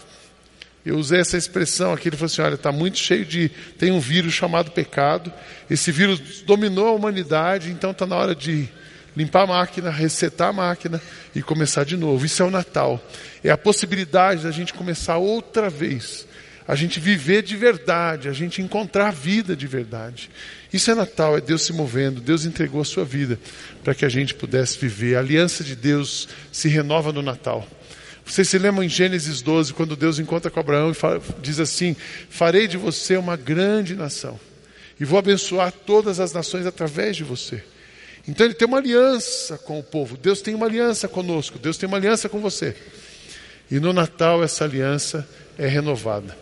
Eu 0.86 0.98
usei 0.98 1.20
essa 1.20 1.38
expressão 1.38 1.94
aqui, 1.94 2.10
ele 2.10 2.18
falou 2.18 2.26
assim, 2.28 2.42
olha, 2.42 2.56
está 2.56 2.72
muito 2.72 2.98
cheio 2.98 3.26
de... 3.26 3.50
Tem 3.78 3.92
um 3.92 4.00
vírus 4.00 4.34
chamado 4.34 4.72
pecado, 4.72 5.32
esse 5.70 5.92
vírus 5.92 6.42
dominou 6.46 6.88
a 6.88 6.92
humanidade, 6.92 7.70
então 7.70 7.92
está 7.92 8.06
na 8.06 8.16
hora 8.18 8.36
de 8.36 8.68
limpar 9.16 9.44
a 9.44 9.48
máquina, 9.48 9.90
resetar 9.90 10.50
a 10.50 10.54
máquina 10.54 11.02
e 11.34 11.42
começar 11.42 11.84
de 11.84 11.96
novo. 11.96 12.26
Isso 12.26 12.42
é 12.42 12.46
o 12.46 12.52
Natal. 12.52 13.02
É 13.44 13.50
a 13.50 13.58
possibilidade 13.58 14.44
da 14.44 14.52
gente 14.52 14.74
começar 14.74 15.18
outra 15.18 15.70
vez. 15.70 16.28
A 16.68 16.76
gente 16.76 17.00
viver 17.00 17.44
de 17.44 17.58
verdade, 17.58 18.30
a 18.30 18.34
gente 18.34 18.62
encontrar 18.62 19.10
a 19.10 19.12
vida 19.12 19.56
de 19.56 19.68
verdade. 19.68 20.30
Isso 20.72 20.90
é 20.90 20.96
Natal, 20.96 21.38
é 21.38 21.42
Deus 21.42 21.62
se 21.64 21.74
movendo. 21.74 22.22
Deus 22.22 22.46
entregou 22.46 22.82
a 22.82 22.86
sua 22.86 23.04
vida 23.04 23.38
para 23.84 23.94
que 23.94 24.06
a 24.06 24.10
gente 24.10 24.34
pudesse 24.34 24.78
viver. 24.78 25.16
A 25.16 25.20
aliança 25.20 25.64
de 25.64 25.76
Deus 25.76 26.28
se 26.52 26.70
renova 26.70 27.12
no 27.12 27.22
Natal. 27.22 27.68
Vocês 28.26 28.48
se 28.48 28.58
lembram 28.58 28.84
em 28.84 28.90
Gênesis 28.90 29.42
12, 29.42 29.74
quando 29.74 29.96
Deus 29.96 30.18
encontra 30.18 30.50
com 30.50 30.60
Abraão 30.60 30.92
e 30.92 30.94
fala, 30.94 31.22
diz 31.42 31.60
assim: 31.60 31.96
Farei 32.30 32.68
de 32.68 32.78
você 32.78 33.18
uma 33.18 33.36
grande 33.36 33.96
nação, 33.96 34.40
e 35.00 35.06
vou 35.06 35.20
abençoar 35.20 35.72
todas 35.72 36.20
as 36.20 36.32
nações 36.34 36.66
através 36.66 37.16
de 37.16 37.24
você. 37.24 37.64
Então 38.28 38.46
ele 38.46 38.54
tem 38.54 38.68
uma 38.68 38.78
aliança 38.78 39.58
com 39.58 39.80
o 39.80 39.84
povo. 39.84 40.16
Deus 40.16 40.42
tem 40.42 40.56
uma 40.56 40.66
aliança 40.66 41.08
conosco. 41.08 41.60
Deus 41.60 41.78
tem 41.78 41.88
uma 41.88 41.98
aliança 41.98 42.30
com 42.30 42.40
você. 42.40 42.76
E 43.70 43.80
no 43.80 43.92
Natal 43.92 44.44
essa 44.44 44.64
aliança 44.64 45.28
é 45.58 45.68
renovada. 45.68 46.38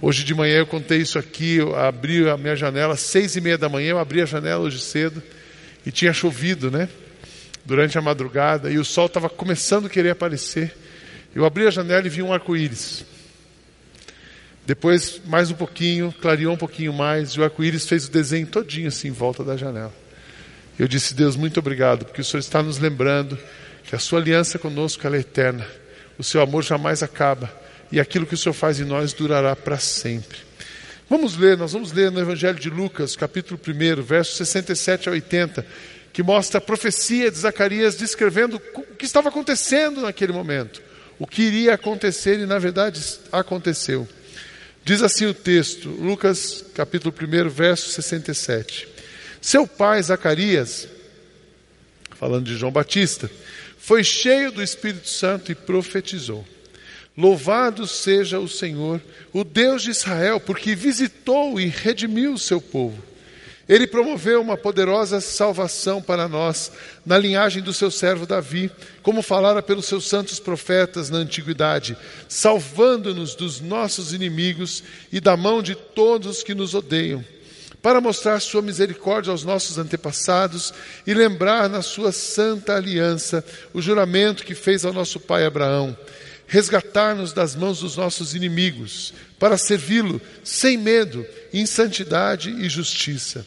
Hoje 0.00 0.24
de 0.24 0.34
manhã 0.34 0.58
eu 0.58 0.66
contei 0.66 0.98
isso 0.98 1.18
aqui. 1.18 1.56
Eu 1.56 1.76
abri 1.76 2.28
a 2.28 2.36
minha 2.38 2.56
janela 2.56 2.96
seis 2.96 3.36
e 3.36 3.40
meia 3.40 3.58
da 3.58 3.68
manhã. 3.68 3.90
Eu 3.90 3.98
abri 3.98 4.22
a 4.22 4.26
janela 4.26 4.64
hoje 4.64 4.80
cedo 4.80 5.22
e 5.84 5.92
tinha 5.92 6.12
chovido, 6.12 6.70
né? 6.70 6.88
Durante 7.66 7.98
a 7.98 8.00
madrugada 8.00 8.70
e 8.70 8.78
o 8.78 8.84
sol 8.84 9.06
estava 9.06 9.28
começando 9.28 9.86
a 9.86 9.90
querer 9.90 10.10
aparecer. 10.10 10.74
Eu 11.36 11.44
abri 11.44 11.66
a 11.66 11.70
janela 11.70 12.06
e 12.06 12.08
vi 12.08 12.22
um 12.22 12.32
arco-íris. 12.32 13.04
Depois, 14.64 15.20
mais 15.26 15.50
um 15.50 15.54
pouquinho, 15.54 16.10
clareou 16.18 16.54
um 16.54 16.56
pouquinho 16.56 16.94
mais, 16.94 17.32
e 17.32 17.40
o 17.40 17.44
arco-íris 17.44 17.86
fez 17.86 18.06
o 18.06 18.10
desenho 18.10 18.46
todinho 18.46 18.88
assim 18.88 19.08
em 19.08 19.10
volta 19.10 19.44
da 19.44 19.54
janela. 19.54 19.92
Eu 20.78 20.88
disse, 20.88 21.12
Deus, 21.12 21.36
muito 21.36 21.60
obrigado, 21.60 22.06
porque 22.06 22.22
o 22.22 22.24
Senhor 22.24 22.40
está 22.40 22.62
nos 22.62 22.78
lembrando 22.78 23.38
que 23.84 23.94
a 23.94 23.98
sua 23.98 24.18
aliança 24.18 24.58
conosco 24.58 25.06
é 25.06 25.18
eterna. 25.18 25.68
O 26.16 26.24
seu 26.24 26.40
amor 26.40 26.64
jamais 26.64 27.02
acaba 27.02 27.52
e 27.92 28.00
aquilo 28.00 28.24
que 28.24 28.32
o 28.32 28.38
Senhor 28.38 28.54
faz 28.54 28.80
em 28.80 28.86
nós 28.86 29.12
durará 29.12 29.54
para 29.54 29.76
sempre. 29.76 30.38
Vamos 31.06 31.36
ler, 31.36 31.58
nós 31.58 31.74
vamos 31.74 31.92
ler 31.92 32.10
no 32.10 32.18
Evangelho 32.18 32.58
de 32.58 32.70
Lucas, 32.70 33.14
capítulo 33.14 33.60
1, 33.62 34.02
versos 34.02 34.38
67 34.38 35.10
a 35.10 35.12
80, 35.12 35.66
que 36.14 36.22
mostra 36.22 36.56
a 36.56 36.62
profecia 36.62 37.30
de 37.30 37.36
Zacarias 37.36 37.94
descrevendo 37.94 38.58
o 38.74 38.96
que 38.96 39.04
estava 39.04 39.28
acontecendo 39.28 40.00
naquele 40.00 40.32
momento, 40.32 40.85
o 41.18 41.26
que 41.26 41.42
iria 41.42 41.74
acontecer 41.74 42.38
e 42.38 42.46
na 42.46 42.58
verdade 42.58 43.00
aconteceu. 43.32 44.06
Diz 44.84 45.02
assim 45.02 45.26
o 45.26 45.34
texto, 45.34 45.88
Lucas 45.88 46.64
capítulo 46.74 47.14
1, 47.14 47.48
verso 47.48 47.90
67. 47.90 48.88
Seu 49.40 49.66
pai, 49.66 50.02
Zacarias, 50.02 50.88
falando 52.10 52.46
de 52.46 52.56
João 52.56 52.72
Batista, 52.72 53.30
foi 53.78 54.02
cheio 54.02 54.50
do 54.50 54.62
Espírito 54.62 55.08
Santo 55.08 55.52
e 55.52 55.54
profetizou. 55.54 56.46
Louvado 57.16 57.86
seja 57.86 58.38
o 58.38 58.48
Senhor, 58.48 59.00
o 59.32 59.42
Deus 59.42 59.82
de 59.82 59.90
Israel, 59.90 60.38
porque 60.38 60.74
visitou 60.74 61.58
e 61.58 61.66
redimiu 61.66 62.34
o 62.34 62.38
seu 62.38 62.60
povo 62.60 63.02
Ele 63.68 63.86
promoveu 63.86 64.40
uma 64.40 64.56
poderosa 64.56 65.20
salvação 65.20 66.00
para 66.00 66.28
nós, 66.28 66.70
na 67.04 67.18
linhagem 67.18 67.60
do 67.60 67.72
seu 67.72 67.90
servo 67.90 68.24
Davi, 68.24 68.70
como 69.02 69.22
falara 69.22 69.60
pelos 69.60 69.86
seus 69.86 70.06
santos 70.06 70.38
profetas 70.38 71.10
na 71.10 71.18
antiguidade, 71.18 71.96
salvando-nos 72.28 73.34
dos 73.34 73.60
nossos 73.60 74.12
inimigos 74.12 74.84
e 75.12 75.18
da 75.18 75.36
mão 75.36 75.62
de 75.62 75.74
todos 75.74 76.44
que 76.44 76.54
nos 76.54 76.74
odeiam, 76.74 77.24
para 77.82 78.00
mostrar 78.00 78.38
sua 78.38 78.62
misericórdia 78.62 79.32
aos 79.32 79.42
nossos 79.42 79.78
antepassados 79.78 80.72
e 81.04 81.12
lembrar 81.12 81.68
na 81.68 81.82
sua 81.82 82.12
santa 82.12 82.76
aliança 82.76 83.44
o 83.74 83.82
juramento 83.82 84.44
que 84.44 84.54
fez 84.54 84.84
ao 84.84 84.92
nosso 84.92 85.18
pai 85.18 85.44
Abraão 85.44 85.96
resgatar-nos 86.48 87.32
das 87.32 87.56
mãos 87.56 87.80
dos 87.80 87.96
nossos 87.96 88.32
inimigos, 88.32 89.12
para 89.36 89.58
servi-lo 89.58 90.22
sem 90.44 90.78
medo, 90.78 91.26
em 91.52 91.66
santidade 91.66 92.50
e 92.50 92.68
justiça 92.68 93.44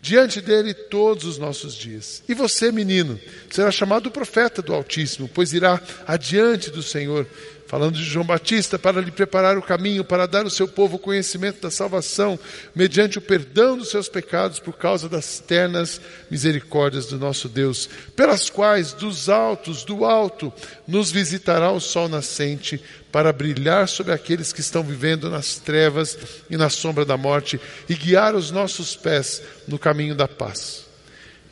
diante 0.00 0.40
dele 0.40 0.72
todos 0.72 1.24
os 1.24 1.38
nossos 1.38 1.74
dias. 1.74 2.22
E 2.28 2.34
você, 2.34 2.72
menino, 2.72 3.20
será 3.50 3.70
chamado 3.70 4.10
profeta 4.10 4.62
do 4.62 4.72
Altíssimo, 4.72 5.28
pois 5.32 5.52
irá 5.52 5.80
adiante 6.06 6.70
do 6.70 6.82
Senhor, 6.82 7.26
falando 7.70 7.94
de 7.94 8.02
João 8.02 8.26
Batista, 8.26 8.80
para 8.80 9.00
lhe 9.00 9.12
preparar 9.12 9.56
o 9.56 9.62
caminho, 9.62 10.02
para 10.02 10.26
dar 10.26 10.42
ao 10.42 10.50
seu 10.50 10.66
povo 10.66 10.96
o 10.96 10.98
conhecimento 10.98 11.62
da 11.62 11.70
salvação, 11.70 12.36
mediante 12.74 13.16
o 13.16 13.22
perdão 13.22 13.78
dos 13.78 13.90
seus 13.90 14.08
pecados, 14.08 14.58
por 14.58 14.72
causa 14.72 15.08
das 15.08 15.38
ternas 15.38 16.00
misericórdias 16.28 17.06
do 17.06 17.16
nosso 17.16 17.48
Deus, 17.48 17.88
pelas 18.16 18.50
quais 18.50 18.92
dos 18.92 19.28
altos, 19.28 19.84
do 19.84 20.04
alto, 20.04 20.52
nos 20.84 21.12
visitará 21.12 21.70
o 21.70 21.78
sol 21.78 22.08
nascente, 22.08 22.82
para 23.12 23.32
brilhar 23.32 23.86
sobre 23.86 24.12
aqueles 24.12 24.52
que 24.52 24.60
estão 24.60 24.82
vivendo 24.82 25.30
nas 25.30 25.54
trevas 25.54 26.18
e 26.50 26.56
na 26.56 26.70
sombra 26.70 27.04
da 27.04 27.16
morte, 27.16 27.60
e 27.88 27.94
guiar 27.94 28.34
os 28.34 28.50
nossos 28.50 28.96
pés 28.96 29.44
no 29.68 29.78
caminho 29.78 30.16
da 30.16 30.26
paz. 30.26 30.89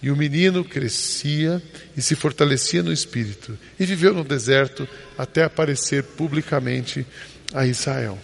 E 0.01 0.11
o 0.11 0.17
menino 0.17 0.65
crescia 0.65 1.61
e 1.97 2.03
se 2.03 2.15
fortalecia 2.15 2.83
no 2.83 2.93
espírito, 2.93 3.59
e 3.79 3.85
viveu 3.85 4.15
no 4.15 4.23
deserto 4.23 4.89
até 5.17 5.43
aparecer 5.43 6.05
publicamente 6.05 7.05
a 7.53 7.67
Israel. 7.67 8.19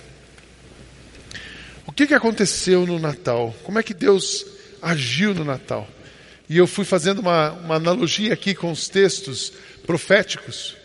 O 1.86 1.92
que, 1.92 2.06
que 2.06 2.14
aconteceu 2.14 2.86
no 2.86 2.98
Natal? 2.98 3.54
Como 3.64 3.78
é 3.78 3.82
que 3.82 3.92
Deus 3.92 4.46
agiu 4.80 5.34
no 5.34 5.44
Natal? 5.44 5.88
E 6.48 6.56
eu 6.56 6.66
fui 6.66 6.84
fazendo 6.84 7.20
uma, 7.20 7.52
uma 7.52 7.74
analogia 7.76 8.32
aqui 8.32 8.54
com 8.54 8.70
os 8.70 8.88
textos 8.88 9.52
proféticos. 9.86 10.76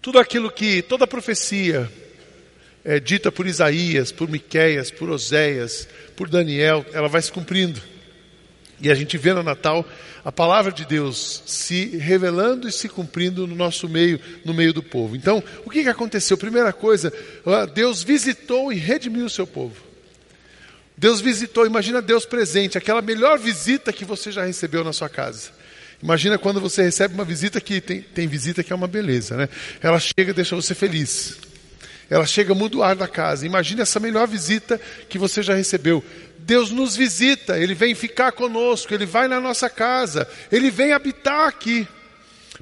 Tudo 0.00 0.18
aquilo 0.18 0.50
que, 0.50 0.82
toda 0.82 1.06
profecia 1.06 1.90
é 2.84 2.98
dita 2.98 3.30
por 3.30 3.46
Isaías, 3.46 4.10
por 4.10 4.28
Miqueias, 4.28 4.90
por 4.90 5.10
Oséias, 5.10 5.88
por 6.16 6.28
Daniel, 6.28 6.84
ela 6.92 7.08
vai 7.08 7.22
se 7.22 7.30
cumprindo. 7.30 7.80
E 8.80 8.90
a 8.90 8.94
gente 8.94 9.16
vê 9.16 9.32
no 9.32 9.42
Natal 9.42 9.88
a 10.24 10.32
palavra 10.32 10.72
de 10.72 10.84
Deus 10.84 11.42
se 11.46 11.96
revelando 11.96 12.68
e 12.68 12.72
se 12.72 12.88
cumprindo 12.88 13.46
no 13.46 13.54
nosso 13.54 13.88
meio, 13.88 14.20
no 14.44 14.52
meio 14.52 14.72
do 14.72 14.82
povo. 14.82 15.14
Então, 15.14 15.42
o 15.64 15.70
que, 15.70 15.84
que 15.84 15.88
aconteceu? 15.88 16.36
Primeira 16.36 16.72
coisa, 16.72 17.12
Deus 17.74 18.02
visitou 18.02 18.72
e 18.72 18.76
redimiu 18.76 19.26
o 19.26 19.30
seu 19.30 19.46
povo. 19.46 19.76
Deus 20.96 21.20
visitou, 21.20 21.66
imagina 21.66 22.02
Deus 22.02 22.24
presente, 22.24 22.76
aquela 22.76 23.02
melhor 23.02 23.38
visita 23.38 23.92
que 23.92 24.04
você 24.04 24.30
já 24.30 24.44
recebeu 24.44 24.84
na 24.84 24.92
sua 24.92 25.08
casa. 25.08 25.50
Imagina 26.02 26.36
quando 26.36 26.60
você 26.60 26.82
recebe 26.82 27.14
uma 27.14 27.24
visita 27.24 27.60
que 27.60 27.80
tem, 27.80 28.02
tem 28.02 28.26
visita 28.26 28.64
que 28.64 28.72
é 28.72 28.76
uma 28.76 28.88
beleza, 28.88 29.36
né? 29.36 29.48
Ela 29.80 30.00
chega 30.00 30.30
e 30.30 30.34
deixa 30.34 30.56
você 30.56 30.74
feliz. 30.74 31.51
Ela 32.12 32.26
chega, 32.26 32.54
muda 32.54 32.76
o 32.76 32.82
ar 32.82 32.94
da 32.94 33.08
casa. 33.08 33.46
Imagine 33.46 33.80
essa 33.80 33.98
melhor 33.98 34.28
visita 34.28 34.78
que 35.08 35.16
você 35.16 35.42
já 35.42 35.54
recebeu. 35.54 36.04
Deus 36.40 36.70
nos 36.70 36.94
visita, 36.94 37.58
Ele 37.58 37.74
vem 37.74 37.94
ficar 37.94 38.32
conosco, 38.32 38.92
Ele 38.92 39.06
vai 39.06 39.26
na 39.28 39.40
nossa 39.40 39.70
casa, 39.70 40.28
Ele 40.50 40.70
vem 40.70 40.92
habitar 40.92 41.48
aqui. 41.48 41.88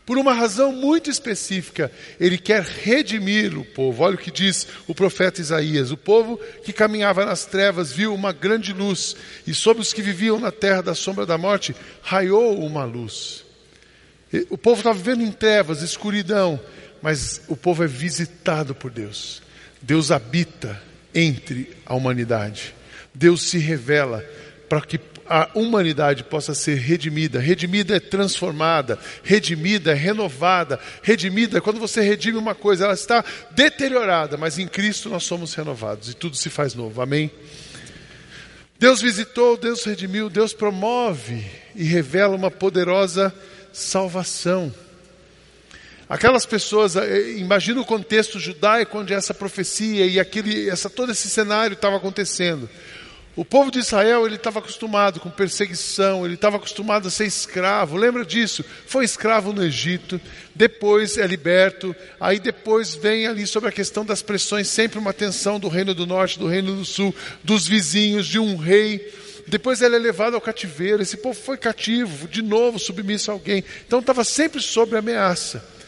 Por 0.06 0.18
uma 0.18 0.32
razão 0.32 0.70
muito 0.70 1.10
específica, 1.10 1.90
Ele 2.20 2.38
quer 2.38 2.62
redimir 2.62 3.58
o 3.58 3.64
povo. 3.64 4.04
Olha 4.04 4.14
o 4.14 4.18
que 4.18 4.30
diz 4.30 4.68
o 4.86 4.94
profeta 4.94 5.40
Isaías: 5.40 5.90
O 5.90 5.96
povo 5.96 6.38
que 6.64 6.72
caminhava 6.72 7.26
nas 7.26 7.44
trevas 7.44 7.90
viu 7.90 8.14
uma 8.14 8.32
grande 8.32 8.72
luz, 8.72 9.16
e 9.48 9.52
sobre 9.52 9.82
os 9.82 9.92
que 9.92 10.00
viviam 10.00 10.38
na 10.38 10.52
terra 10.52 10.80
da 10.80 10.94
sombra 10.94 11.26
da 11.26 11.36
morte 11.36 11.74
raiou 12.02 12.56
uma 12.64 12.84
luz. 12.84 13.44
O 14.48 14.56
povo 14.56 14.78
estava 14.78 14.96
vivendo 14.96 15.24
em 15.24 15.32
trevas, 15.32 15.82
escuridão, 15.82 16.60
mas 17.02 17.40
o 17.48 17.56
povo 17.56 17.84
é 17.84 17.86
visitado 17.86 18.74
por 18.74 18.90
Deus. 18.90 19.42
Deus 19.80 20.10
habita 20.10 20.80
entre 21.14 21.76
a 21.86 21.94
humanidade. 21.94 22.74
Deus 23.14 23.42
se 23.42 23.58
revela 23.58 24.24
para 24.68 24.80
que 24.82 25.00
a 25.30 25.48
humanidade 25.54 26.24
possa 26.24 26.54
ser 26.54 26.76
redimida. 26.76 27.38
Redimida 27.38 27.96
é 27.96 28.00
transformada, 28.00 28.98
redimida 29.22 29.92
é 29.92 29.94
renovada. 29.94 30.78
Redimida 31.02 31.58
é 31.58 31.60
quando 31.60 31.78
você 31.78 32.00
redime 32.00 32.36
uma 32.36 32.54
coisa, 32.54 32.84
ela 32.84 32.94
está 32.94 33.24
deteriorada, 33.52 34.36
mas 34.36 34.58
em 34.58 34.66
Cristo 34.66 35.08
nós 35.08 35.22
somos 35.22 35.54
renovados 35.54 36.10
e 36.10 36.14
tudo 36.14 36.36
se 36.36 36.50
faz 36.50 36.74
novo. 36.74 37.00
Amém? 37.00 37.30
Deus 38.76 39.00
visitou, 39.00 39.56
Deus 39.56 39.84
redimiu, 39.84 40.28
Deus 40.28 40.52
promove 40.52 41.44
e 41.76 41.84
revela 41.84 42.34
uma 42.34 42.50
poderosa 42.50 43.32
salvação. 43.72 44.74
Aquelas 46.10 46.44
pessoas, 46.44 46.96
eh, 46.96 47.34
imagina 47.36 47.80
o 47.80 47.84
contexto 47.84 48.40
judaico 48.40 48.98
onde 48.98 49.14
essa 49.14 49.32
profecia 49.32 50.04
e 50.04 50.18
aquele, 50.18 50.68
essa, 50.68 50.90
todo 50.90 51.12
esse 51.12 51.30
cenário 51.30 51.74
estava 51.74 51.98
acontecendo. 51.98 52.68
O 53.36 53.44
povo 53.44 53.70
de 53.70 53.78
Israel 53.78 54.26
ele 54.26 54.34
estava 54.34 54.58
acostumado 54.58 55.20
com 55.20 55.30
perseguição, 55.30 56.24
ele 56.24 56.34
estava 56.34 56.56
acostumado 56.56 57.06
a 57.06 57.12
ser 57.12 57.26
escravo. 57.26 57.96
Lembra 57.96 58.24
disso? 58.24 58.64
Foi 58.88 59.04
escravo 59.04 59.52
no 59.52 59.62
Egito, 59.62 60.20
depois 60.52 61.16
é 61.16 61.24
liberto. 61.28 61.94
Aí 62.18 62.40
depois 62.40 62.92
vem 62.92 63.28
ali 63.28 63.46
sobre 63.46 63.68
a 63.68 63.72
questão 63.72 64.04
das 64.04 64.20
pressões, 64.20 64.66
sempre 64.66 64.98
uma 64.98 65.12
tensão 65.12 65.60
do 65.60 65.68
reino 65.68 65.94
do 65.94 66.08
norte, 66.08 66.40
do 66.40 66.48
reino 66.48 66.74
do 66.74 66.84
sul, 66.84 67.14
dos 67.44 67.68
vizinhos, 67.68 68.26
de 68.26 68.40
um 68.40 68.56
rei. 68.56 69.14
Depois 69.46 69.80
ele 69.80 69.94
é 69.94 69.98
levado 70.00 70.34
ao 70.34 70.40
cativeiro. 70.40 71.02
Esse 71.02 71.18
povo 71.18 71.40
foi 71.40 71.56
cativo, 71.56 72.26
de 72.26 72.42
novo 72.42 72.80
submisso 72.80 73.30
a 73.30 73.34
alguém. 73.34 73.62
Então 73.86 74.00
estava 74.00 74.24
sempre 74.24 74.60
sob 74.60 74.96
ameaça 74.96 75.78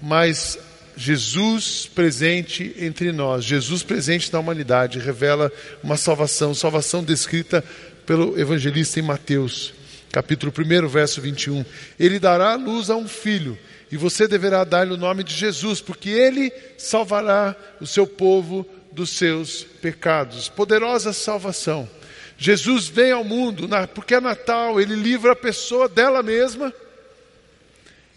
mas 0.00 0.58
Jesus 0.96 1.88
presente 1.94 2.74
entre 2.78 3.12
nós, 3.12 3.44
Jesus 3.44 3.82
presente 3.82 4.32
na 4.32 4.40
humanidade, 4.40 4.98
revela 4.98 5.50
uma 5.82 5.96
salvação, 5.96 6.52
salvação 6.54 7.04
descrita 7.04 7.64
pelo 8.04 8.38
evangelista 8.38 8.98
em 8.98 9.02
Mateus, 9.02 9.72
capítulo 10.10 10.52
1, 10.56 10.88
verso 10.88 11.20
21. 11.20 11.64
Ele 12.00 12.18
dará 12.18 12.56
luz 12.56 12.90
a 12.90 12.96
um 12.96 13.06
filho, 13.06 13.56
e 13.92 13.96
você 13.96 14.26
deverá 14.26 14.64
dar-lhe 14.64 14.92
o 14.92 14.98
nome 14.98 15.22
de 15.22 15.34
Jesus, 15.34 15.80
porque 15.80 16.10
ele 16.10 16.52
salvará 16.76 17.54
o 17.80 17.86
seu 17.86 18.06
povo 18.06 18.66
dos 18.90 19.10
seus 19.10 19.62
pecados. 19.80 20.48
Poderosa 20.48 21.12
salvação. 21.12 21.88
Jesus 22.36 22.88
vem 22.88 23.12
ao 23.12 23.24
mundo, 23.24 23.68
porque 23.94 24.14
é 24.14 24.20
Natal, 24.20 24.80
ele 24.80 24.94
livra 24.94 25.32
a 25.32 25.36
pessoa 25.36 25.88
dela 25.88 26.22
mesma 26.22 26.72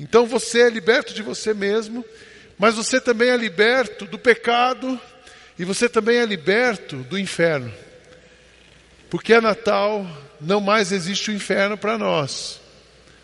então 0.02 0.26
você 0.26 0.62
é 0.62 0.70
liberto 0.70 1.14
de 1.14 1.22
você 1.22 1.54
mesmo, 1.54 2.04
mas 2.58 2.74
você 2.74 3.00
também 3.00 3.30
é 3.30 3.38
liberto 3.38 4.06
do 4.06 4.18
pecado 4.18 5.00
e 5.60 5.64
você 5.64 5.88
também 5.88 6.18
é 6.18 6.26
liberto 6.26 6.98
do 7.04 7.20
inferno. 7.20 7.72
Porque 9.12 9.32
é 9.32 9.40
Natal, 9.40 10.08
não 10.42 10.60
mais 10.60 10.92
existe 10.92 11.30
o 11.30 11.34
inferno 11.36 11.78
para 11.78 12.00
nós. 12.00 12.60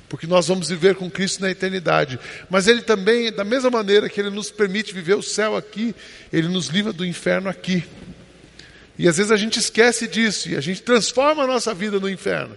Porque 0.08 0.28
nós 0.28 0.50
vamos 0.50 0.70
viver 0.70 0.94
com 0.94 1.10
Cristo 1.10 1.42
na 1.42 1.50
eternidade. 1.50 2.20
Mas 2.48 2.68
Ele 2.68 2.84
também, 2.84 3.32
da 3.32 3.44
mesma 3.44 3.72
maneira 3.72 4.08
que 4.08 4.22
Ele 4.22 4.30
nos 4.30 4.52
permite 4.52 4.94
viver 4.94 5.16
o 5.16 5.24
céu 5.24 5.58
aqui, 5.58 5.96
Ele 6.32 6.48
nos 6.48 6.68
livra 6.68 6.94
do 6.94 7.04
inferno 7.04 7.50
aqui. 7.50 7.84
E 9.00 9.08
às 9.08 9.18
vezes 9.18 9.32
a 9.32 9.36
gente 9.36 9.58
esquece 9.58 10.08
disso 10.08 10.50
e 10.50 10.56
a 10.56 10.62
gente 10.62 10.84
transforma 10.84 11.44
a 11.44 11.48
nossa 11.48 11.74
vida 11.74 12.00
no 12.00 12.08
inferno. 12.08 12.56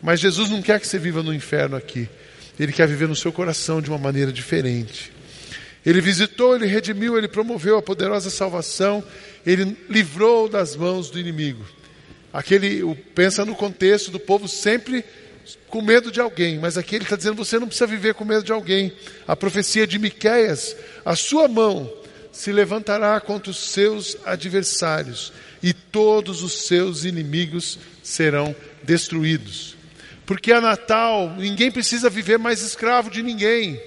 Mas 0.00 0.20
Jesus 0.20 0.48
não 0.48 0.62
quer 0.62 0.80
que 0.80 0.86
você 0.86 0.98
viva 0.98 1.22
no 1.22 1.34
inferno 1.34 1.76
aqui. 1.76 2.08
Ele 2.58 2.72
quer 2.72 2.88
viver 2.88 3.06
no 3.06 3.16
seu 3.16 3.32
coração 3.32 3.82
de 3.82 3.90
uma 3.90 3.98
maneira 3.98 4.32
diferente. 4.32 5.12
Ele 5.84 6.00
visitou, 6.00 6.56
ele 6.56 6.66
redimiu, 6.66 7.16
ele 7.16 7.28
promoveu 7.28 7.76
a 7.78 7.82
poderosa 7.82 8.28
salvação, 8.30 9.04
ele 9.44 9.76
livrou 9.88 10.48
das 10.48 10.74
mãos 10.74 11.10
do 11.10 11.20
inimigo. 11.20 11.64
Aquele, 12.32 12.82
pensa 13.14 13.44
no 13.44 13.54
contexto 13.54 14.10
do 14.10 14.18
povo 14.18 14.48
sempre 14.48 15.04
com 15.68 15.80
medo 15.80 16.10
de 16.10 16.20
alguém, 16.20 16.58
mas 16.58 16.76
aqui 16.76 16.96
ele 16.96 17.04
está 17.04 17.14
dizendo: 17.14 17.36
você 17.36 17.58
não 17.58 17.68
precisa 17.68 17.86
viver 17.86 18.14
com 18.14 18.24
medo 18.24 18.42
de 18.42 18.52
alguém. 18.52 18.92
A 19.28 19.36
profecia 19.36 19.86
de 19.86 19.98
Miquéias: 19.98 20.74
a 21.04 21.14
sua 21.14 21.46
mão 21.46 21.92
se 22.32 22.50
levantará 22.50 23.20
contra 23.20 23.50
os 23.50 23.70
seus 23.70 24.16
adversários, 24.24 25.32
e 25.62 25.72
todos 25.72 26.42
os 26.42 26.66
seus 26.66 27.04
inimigos 27.04 27.78
serão 28.02 28.56
destruídos 28.82 29.75
porque 30.26 30.52
é 30.52 30.60
Natal, 30.60 31.32
ninguém 31.38 31.70
precisa 31.70 32.10
viver 32.10 32.36
mais 32.36 32.60
escravo 32.60 33.08
de 33.08 33.22
ninguém. 33.22 33.80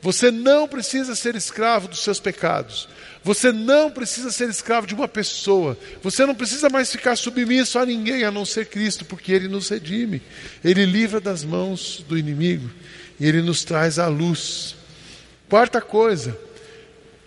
Você 0.00 0.30
não 0.30 0.66
precisa 0.66 1.14
ser 1.14 1.34
escravo 1.34 1.88
dos 1.88 2.00
seus 2.00 2.18
pecados. 2.18 2.88
Você 3.22 3.52
não 3.52 3.90
precisa 3.90 4.30
ser 4.30 4.48
escravo 4.48 4.86
de 4.86 4.94
uma 4.94 5.06
pessoa. 5.06 5.76
Você 6.02 6.24
não 6.24 6.34
precisa 6.34 6.70
mais 6.70 6.90
ficar 6.90 7.16
submisso 7.16 7.78
a 7.78 7.84
ninguém 7.84 8.24
a 8.24 8.30
não 8.30 8.44
ser 8.44 8.66
Cristo, 8.66 9.04
porque 9.04 9.32
Ele 9.32 9.48
nos 9.48 9.68
redime. 9.68 10.22
Ele 10.64 10.86
livra 10.86 11.20
das 11.20 11.44
mãos 11.44 12.02
do 12.08 12.16
inimigo 12.16 12.70
e 13.20 13.26
Ele 13.26 13.42
nos 13.42 13.64
traz 13.64 13.98
a 13.98 14.06
luz. 14.06 14.76
Quarta 15.48 15.80
coisa, 15.80 16.38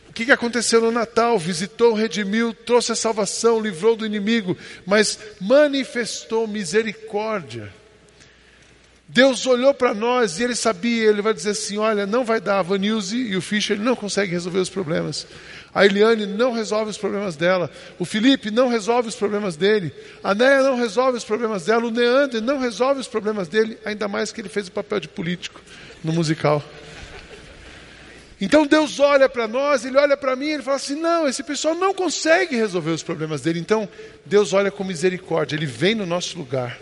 o 0.09 0.13
que 0.13 0.31
aconteceu 0.31 0.81
no 0.81 0.91
Natal? 0.91 1.37
Visitou, 1.37 1.93
redimiu, 1.93 2.53
trouxe 2.53 2.93
a 2.93 2.95
salvação, 2.95 3.59
livrou 3.59 3.95
do 3.95 4.05
inimigo, 4.05 4.57
mas 4.85 5.19
manifestou 5.39 6.47
misericórdia. 6.47 7.80
Deus 9.13 9.45
olhou 9.45 9.73
para 9.73 9.93
nós 9.93 10.39
e 10.39 10.43
ele 10.43 10.55
sabia, 10.55 11.09
ele 11.09 11.21
vai 11.21 11.33
dizer 11.33 11.49
assim: 11.49 11.77
olha, 11.77 12.05
não 12.05 12.23
vai 12.23 12.39
dar. 12.39 12.59
A 12.59 12.61
Vanilze 12.61 13.17
e 13.17 13.35
o 13.35 13.41
Fischer 13.41 13.77
não 13.77 13.93
conseguem 13.93 14.31
resolver 14.31 14.59
os 14.59 14.69
problemas. 14.69 15.27
A 15.73 15.85
Eliane 15.85 16.25
não 16.25 16.53
resolve 16.53 16.91
os 16.91 16.97
problemas 16.97 17.35
dela. 17.35 17.69
O 17.99 18.05
Felipe 18.05 18.49
não 18.49 18.69
resolve 18.69 19.09
os 19.09 19.15
problemas 19.15 19.57
dele. 19.57 19.93
A 20.23 20.33
Néia 20.33 20.63
não 20.63 20.77
resolve 20.77 21.17
os 21.17 21.25
problemas 21.25 21.65
dela. 21.65 21.85
O 21.85 21.91
Neander 21.91 22.41
não 22.41 22.57
resolve 22.57 23.01
os 23.01 23.07
problemas 23.07 23.49
dele, 23.49 23.77
ainda 23.83 24.07
mais 24.07 24.31
que 24.31 24.39
ele 24.39 24.49
fez 24.49 24.69
o 24.69 24.71
papel 24.71 25.01
de 25.01 25.09
político 25.09 25.61
no 26.01 26.13
musical. 26.13 26.63
Então 28.39 28.65
Deus 28.65 28.97
olha 28.99 29.27
para 29.27 29.45
nós, 29.45 29.83
Ele 29.83 29.97
olha 29.97 30.15
para 30.15 30.37
mim, 30.37 30.47
Ele 30.47 30.63
fala 30.63 30.77
assim: 30.77 30.95
não, 30.95 31.27
esse 31.27 31.43
pessoal 31.43 31.75
não 31.75 31.93
consegue 31.93 32.55
resolver 32.55 32.91
os 32.91 33.03
problemas 33.03 33.41
dele. 33.41 33.59
Então 33.59 33.89
Deus 34.25 34.53
olha 34.53 34.71
com 34.71 34.85
misericórdia, 34.85 35.57
Ele 35.57 35.65
vem 35.65 35.95
no 35.95 36.05
nosso 36.05 36.37
lugar. 36.37 36.79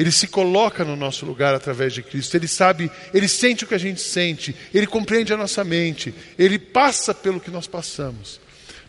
Ele 0.00 0.10
se 0.10 0.26
coloca 0.26 0.82
no 0.82 0.96
nosso 0.96 1.26
lugar 1.26 1.54
através 1.54 1.92
de 1.92 2.02
Cristo. 2.02 2.34
Ele 2.34 2.48
sabe, 2.48 2.90
ele 3.12 3.28
sente 3.28 3.64
o 3.64 3.66
que 3.66 3.74
a 3.74 3.78
gente 3.78 4.00
sente, 4.00 4.56
ele 4.72 4.86
compreende 4.86 5.30
a 5.30 5.36
nossa 5.36 5.62
mente, 5.62 6.14
ele 6.38 6.58
passa 6.58 7.12
pelo 7.12 7.38
que 7.38 7.50
nós 7.50 7.66
passamos, 7.66 8.40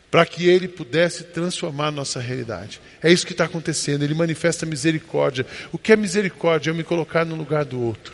para 0.09 0.25
que 0.25 0.47
ele 0.47 0.69
pudesse 0.69 1.25
transformar 1.25 1.87
a 1.87 1.91
nossa 1.91 2.21
realidade. 2.21 2.79
É 3.03 3.11
isso 3.11 3.25
que 3.25 3.33
está 3.33 3.43
acontecendo. 3.43 4.03
Ele 4.03 4.13
manifesta 4.13 4.65
misericórdia. 4.65 5.45
O 5.73 5.77
que 5.77 5.91
é 5.91 5.97
misericórdia? 5.97 6.69
É 6.69 6.71
eu 6.71 6.75
me 6.75 6.83
colocar 6.83 7.25
no 7.25 7.35
lugar 7.35 7.65
do 7.65 7.81
outro. 7.81 8.13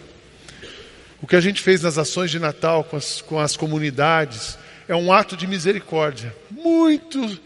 O 1.21 1.27
que 1.27 1.35
a 1.35 1.41
gente 1.41 1.61
fez 1.61 1.83
nas 1.83 1.99
ações 1.99 2.31
de 2.31 2.39
Natal 2.39 2.83
com 2.83 2.97
as, 2.97 3.21
com 3.21 3.39
as 3.39 3.55
comunidades 3.55 4.57
é 4.87 4.95
um 4.95 5.13
ato 5.13 5.37
de 5.37 5.45
misericórdia 5.45 6.35
muito 6.49 7.39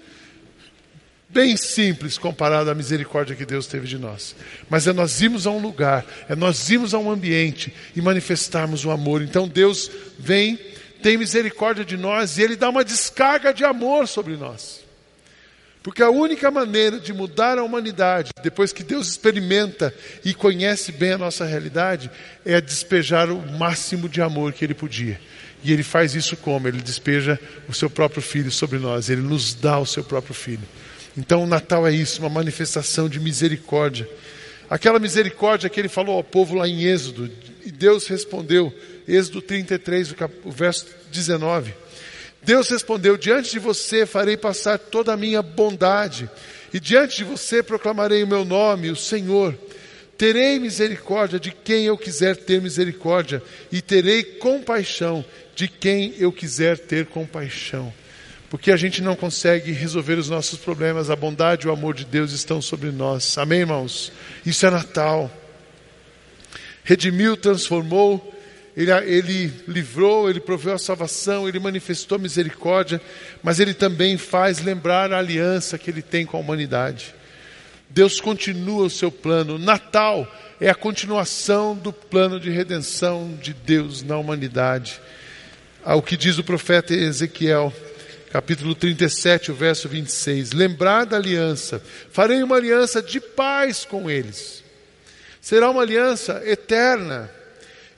bem 1.33 1.55
simples 1.55 2.17
comparado 2.17 2.69
à 2.69 2.75
misericórdia 2.75 3.35
que 3.35 3.45
Deus 3.45 3.65
teve 3.65 3.87
de 3.87 3.97
nós. 3.97 4.35
Mas 4.69 4.85
é 4.85 4.93
nós 4.93 5.21
irmos 5.21 5.47
a 5.47 5.51
um 5.51 5.59
lugar, 5.59 6.05
é 6.27 6.35
nós 6.35 6.69
irmos 6.69 6.93
a 6.93 6.99
um 6.99 7.09
ambiente 7.09 7.73
e 7.95 8.01
manifestarmos 8.01 8.85
o 8.85 8.91
amor. 8.91 9.21
Então 9.21 9.47
Deus 9.47 9.89
vem, 10.19 10.59
tem 11.01 11.17
misericórdia 11.17 11.85
de 11.85 11.97
nós 11.97 12.37
e 12.37 12.41
Ele 12.41 12.55
dá 12.55 12.69
uma 12.69 12.83
descarga 12.83 13.53
de 13.53 13.63
amor 13.63 14.07
sobre 14.07 14.35
nós. 14.35 14.81
Porque 15.83 16.03
a 16.03 16.11
única 16.11 16.51
maneira 16.51 16.99
de 16.99 17.11
mudar 17.11 17.57
a 17.57 17.63
humanidade, 17.63 18.31
depois 18.43 18.71
que 18.71 18.83
Deus 18.83 19.07
experimenta 19.07 19.91
e 20.23 20.31
conhece 20.31 20.91
bem 20.91 21.13
a 21.13 21.17
nossa 21.17 21.43
realidade, 21.43 22.11
é 22.45 22.61
despejar 22.61 23.31
o 23.31 23.41
máximo 23.57 24.07
de 24.07 24.21
amor 24.21 24.53
que 24.53 24.63
Ele 24.63 24.75
podia. 24.75 25.19
E 25.63 25.71
Ele 25.71 25.81
faz 25.81 26.13
isso 26.13 26.37
como? 26.37 26.67
Ele 26.67 26.81
despeja 26.81 27.39
o 27.67 27.73
seu 27.73 27.89
próprio 27.89 28.21
filho 28.21 28.51
sobre 28.51 28.77
nós, 28.77 29.09
Ele 29.09 29.21
nos 29.21 29.55
dá 29.55 29.79
o 29.79 29.85
seu 29.85 30.03
próprio 30.03 30.35
filho. 30.35 30.67
Então 31.17 31.43
o 31.43 31.47
Natal 31.47 31.85
é 31.87 31.91
isso, 31.91 32.21
uma 32.21 32.29
manifestação 32.29 33.09
de 33.09 33.19
misericórdia. 33.19 34.07
Aquela 34.69 34.99
misericórdia 34.99 35.69
que 35.69 35.79
ele 35.79 35.89
falou 35.89 36.15
ao 36.15 36.23
povo 36.23 36.55
lá 36.55 36.67
em 36.67 36.83
Êxodo, 36.83 37.29
e 37.65 37.71
Deus 37.71 38.07
respondeu, 38.07 38.73
Êxodo 39.07 39.41
33, 39.41 40.15
o 40.45 40.51
verso 40.51 40.87
19. 41.11 41.73
Deus 42.41 42.69
respondeu: 42.69 43.17
Diante 43.17 43.51
de 43.51 43.59
você 43.59 44.05
farei 44.05 44.37
passar 44.37 44.79
toda 44.79 45.11
a 45.11 45.17
minha 45.17 45.41
bondade, 45.41 46.29
e 46.73 46.79
diante 46.79 47.17
de 47.17 47.23
você 47.25 47.61
proclamarei 47.61 48.23
o 48.23 48.27
meu 48.27 48.45
nome, 48.45 48.89
o 48.89 48.95
Senhor. 48.95 49.57
Terei 50.17 50.59
misericórdia 50.59 51.39
de 51.39 51.51
quem 51.51 51.85
eu 51.85 51.97
quiser 51.97 52.37
ter 52.37 52.61
misericórdia, 52.61 53.43
e 53.71 53.81
terei 53.81 54.23
compaixão 54.23 55.25
de 55.55 55.67
quem 55.67 56.13
eu 56.17 56.31
quiser 56.31 56.77
ter 56.77 57.07
compaixão 57.07 57.91
porque 58.51 58.69
a 58.69 58.75
gente 58.75 59.01
não 59.01 59.15
consegue 59.15 59.71
resolver 59.71 60.15
os 60.15 60.29
nossos 60.29 60.59
problemas, 60.59 61.09
a 61.09 61.15
bondade 61.15 61.65
e 61.65 61.69
o 61.69 61.71
amor 61.71 61.95
de 61.95 62.03
Deus 62.03 62.33
estão 62.33 62.61
sobre 62.61 62.91
nós. 62.91 63.37
Amém, 63.37 63.61
irmãos? 63.61 64.11
Isso 64.45 64.65
é 64.65 64.69
Natal. 64.69 65.31
Redimiu, 66.83 67.37
transformou, 67.37 68.37
ele, 68.75 68.91
ele 68.91 69.53
livrou, 69.69 70.29
ele 70.29 70.41
proveu 70.41 70.73
a 70.73 70.77
salvação, 70.77 71.47
ele 71.47 71.61
manifestou 71.61 72.19
misericórdia, 72.19 72.99
mas 73.41 73.61
ele 73.61 73.73
também 73.73 74.17
faz 74.17 74.59
lembrar 74.59 75.13
a 75.13 75.19
aliança 75.19 75.77
que 75.77 75.89
ele 75.89 76.01
tem 76.01 76.25
com 76.25 76.35
a 76.35 76.41
humanidade. 76.41 77.15
Deus 77.89 78.19
continua 78.19 78.83
o 78.83 78.89
seu 78.89 79.09
plano. 79.09 79.57
Natal 79.57 80.29
é 80.59 80.69
a 80.69 80.75
continuação 80.75 81.73
do 81.73 81.93
plano 81.93 82.37
de 82.37 82.49
redenção 82.49 83.33
de 83.41 83.53
Deus 83.53 84.03
na 84.03 84.17
humanidade. 84.17 84.99
Ao 85.85 86.01
que 86.01 86.17
diz 86.17 86.37
o 86.37 86.43
profeta 86.43 86.93
Ezequiel 86.93 87.73
capítulo 88.31 88.73
37, 88.73 89.51
o 89.51 89.55
verso 89.55 89.89
26. 89.89 90.53
Lembrar 90.53 91.05
da 91.05 91.17
aliança, 91.17 91.83
farei 92.11 92.41
uma 92.41 92.55
aliança 92.55 93.01
de 93.01 93.19
paz 93.19 93.83
com 93.83 94.09
eles. 94.09 94.63
Será 95.41 95.69
uma 95.69 95.81
aliança 95.81 96.41
eterna. 96.45 97.29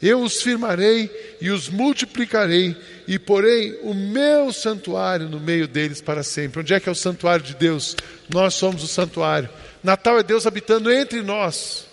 Eu 0.02 0.22
os 0.22 0.42
firmarei 0.42 1.10
e 1.40 1.50
os 1.50 1.70
multiplicarei 1.70 2.76
e 3.08 3.18
porei 3.18 3.80
o 3.84 3.94
meu 3.94 4.52
santuário 4.52 5.30
no 5.30 5.40
meio 5.40 5.68
deles 5.68 6.02
para 6.02 6.24
sempre. 6.24 6.60
Onde 6.60 6.74
é 6.74 6.80
que 6.80 6.90
é 6.90 6.92
o 6.92 6.96
santuário 6.96 7.46
de 7.46 7.56
Deus? 7.56 7.96
Nós 8.28 8.54
somos 8.56 8.84
o 8.84 8.88
santuário. 8.88 9.50
Natal 9.82 10.18
é 10.20 10.24
Deus 10.24 10.46
habitando 10.46 10.92
entre 10.92 11.22
nós. 11.22 11.86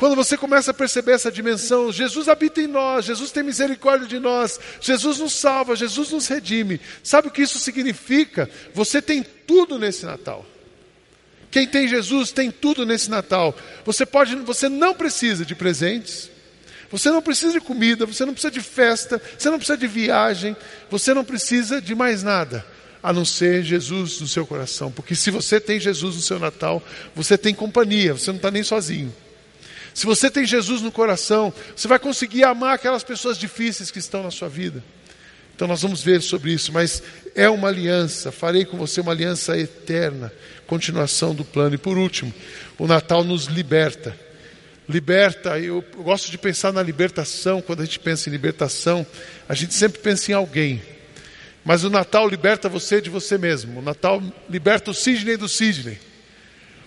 Quando 0.00 0.16
você 0.16 0.34
começa 0.34 0.70
a 0.70 0.74
perceber 0.74 1.12
essa 1.12 1.30
dimensão, 1.30 1.92
Jesus 1.92 2.26
habita 2.26 2.58
em 2.58 2.66
nós, 2.66 3.04
Jesus 3.04 3.30
tem 3.30 3.42
misericórdia 3.42 4.08
de 4.08 4.18
nós, 4.18 4.58
Jesus 4.80 5.18
nos 5.18 5.34
salva, 5.34 5.76
Jesus 5.76 6.10
nos 6.10 6.26
redime. 6.26 6.80
Sabe 7.04 7.28
o 7.28 7.30
que 7.30 7.42
isso 7.42 7.58
significa? 7.58 8.48
Você 8.72 9.02
tem 9.02 9.22
tudo 9.22 9.78
nesse 9.78 10.06
Natal. 10.06 10.46
Quem 11.50 11.66
tem 11.66 11.86
Jesus 11.86 12.32
tem 12.32 12.50
tudo 12.50 12.86
nesse 12.86 13.10
Natal. 13.10 13.54
Você 13.84 14.06
pode, 14.06 14.34
você 14.36 14.70
não 14.70 14.94
precisa 14.94 15.44
de 15.44 15.54
presentes. 15.54 16.30
Você 16.90 17.10
não 17.10 17.20
precisa 17.20 17.52
de 17.52 17.60
comida, 17.60 18.06
você 18.06 18.24
não 18.24 18.32
precisa 18.32 18.50
de 18.50 18.62
festa, 18.62 19.20
você 19.38 19.50
não 19.50 19.58
precisa 19.58 19.76
de 19.76 19.86
viagem, 19.86 20.56
você 20.90 21.12
não 21.12 21.26
precisa 21.26 21.78
de 21.78 21.94
mais 21.94 22.22
nada 22.22 22.64
a 23.02 23.12
não 23.12 23.26
ser 23.26 23.62
Jesus 23.62 24.18
no 24.18 24.26
seu 24.26 24.46
coração. 24.46 24.90
Porque 24.90 25.14
se 25.14 25.30
você 25.30 25.60
tem 25.60 25.78
Jesus 25.78 26.16
no 26.16 26.22
seu 26.22 26.38
Natal, 26.38 26.82
você 27.14 27.36
tem 27.36 27.54
companhia, 27.54 28.14
você 28.14 28.30
não 28.30 28.36
está 28.36 28.50
nem 28.50 28.62
sozinho. 28.62 29.14
Se 30.00 30.06
você 30.06 30.30
tem 30.30 30.46
Jesus 30.46 30.80
no 30.80 30.90
coração, 30.90 31.52
você 31.76 31.86
vai 31.86 31.98
conseguir 31.98 32.42
amar 32.42 32.76
aquelas 32.76 33.04
pessoas 33.04 33.36
difíceis 33.36 33.90
que 33.90 33.98
estão 33.98 34.22
na 34.22 34.30
sua 34.30 34.48
vida. 34.48 34.82
Então 35.54 35.68
nós 35.68 35.82
vamos 35.82 36.02
ver 36.02 36.22
sobre 36.22 36.54
isso, 36.54 36.72
mas 36.72 37.02
é 37.34 37.50
uma 37.50 37.68
aliança, 37.68 38.32
farei 38.32 38.64
com 38.64 38.78
você 38.78 39.02
uma 39.02 39.12
aliança 39.12 39.58
eterna, 39.58 40.32
continuação 40.66 41.34
do 41.34 41.44
plano. 41.44 41.74
E 41.74 41.78
por 41.78 41.98
último, 41.98 42.32
o 42.78 42.86
Natal 42.86 43.22
nos 43.22 43.44
liberta. 43.44 44.18
Liberta, 44.88 45.58
eu 45.58 45.84
gosto 45.98 46.30
de 46.30 46.38
pensar 46.38 46.72
na 46.72 46.82
libertação, 46.82 47.60
quando 47.60 47.82
a 47.82 47.84
gente 47.84 47.98
pensa 47.98 48.30
em 48.30 48.32
libertação, 48.32 49.06
a 49.46 49.54
gente 49.54 49.74
sempre 49.74 50.00
pensa 50.00 50.32
em 50.32 50.34
alguém. 50.34 50.82
Mas 51.62 51.84
o 51.84 51.90
Natal 51.90 52.26
liberta 52.26 52.70
você 52.70 53.02
de 53.02 53.10
você 53.10 53.36
mesmo. 53.36 53.80
O 53.80 53.82
Natal 53.82 54.22
liberta 54.48 54.92
o 54.92 54.94
Sidney 54.94 55.36
do 55.36 55.46
Sidney. 55.46 55.98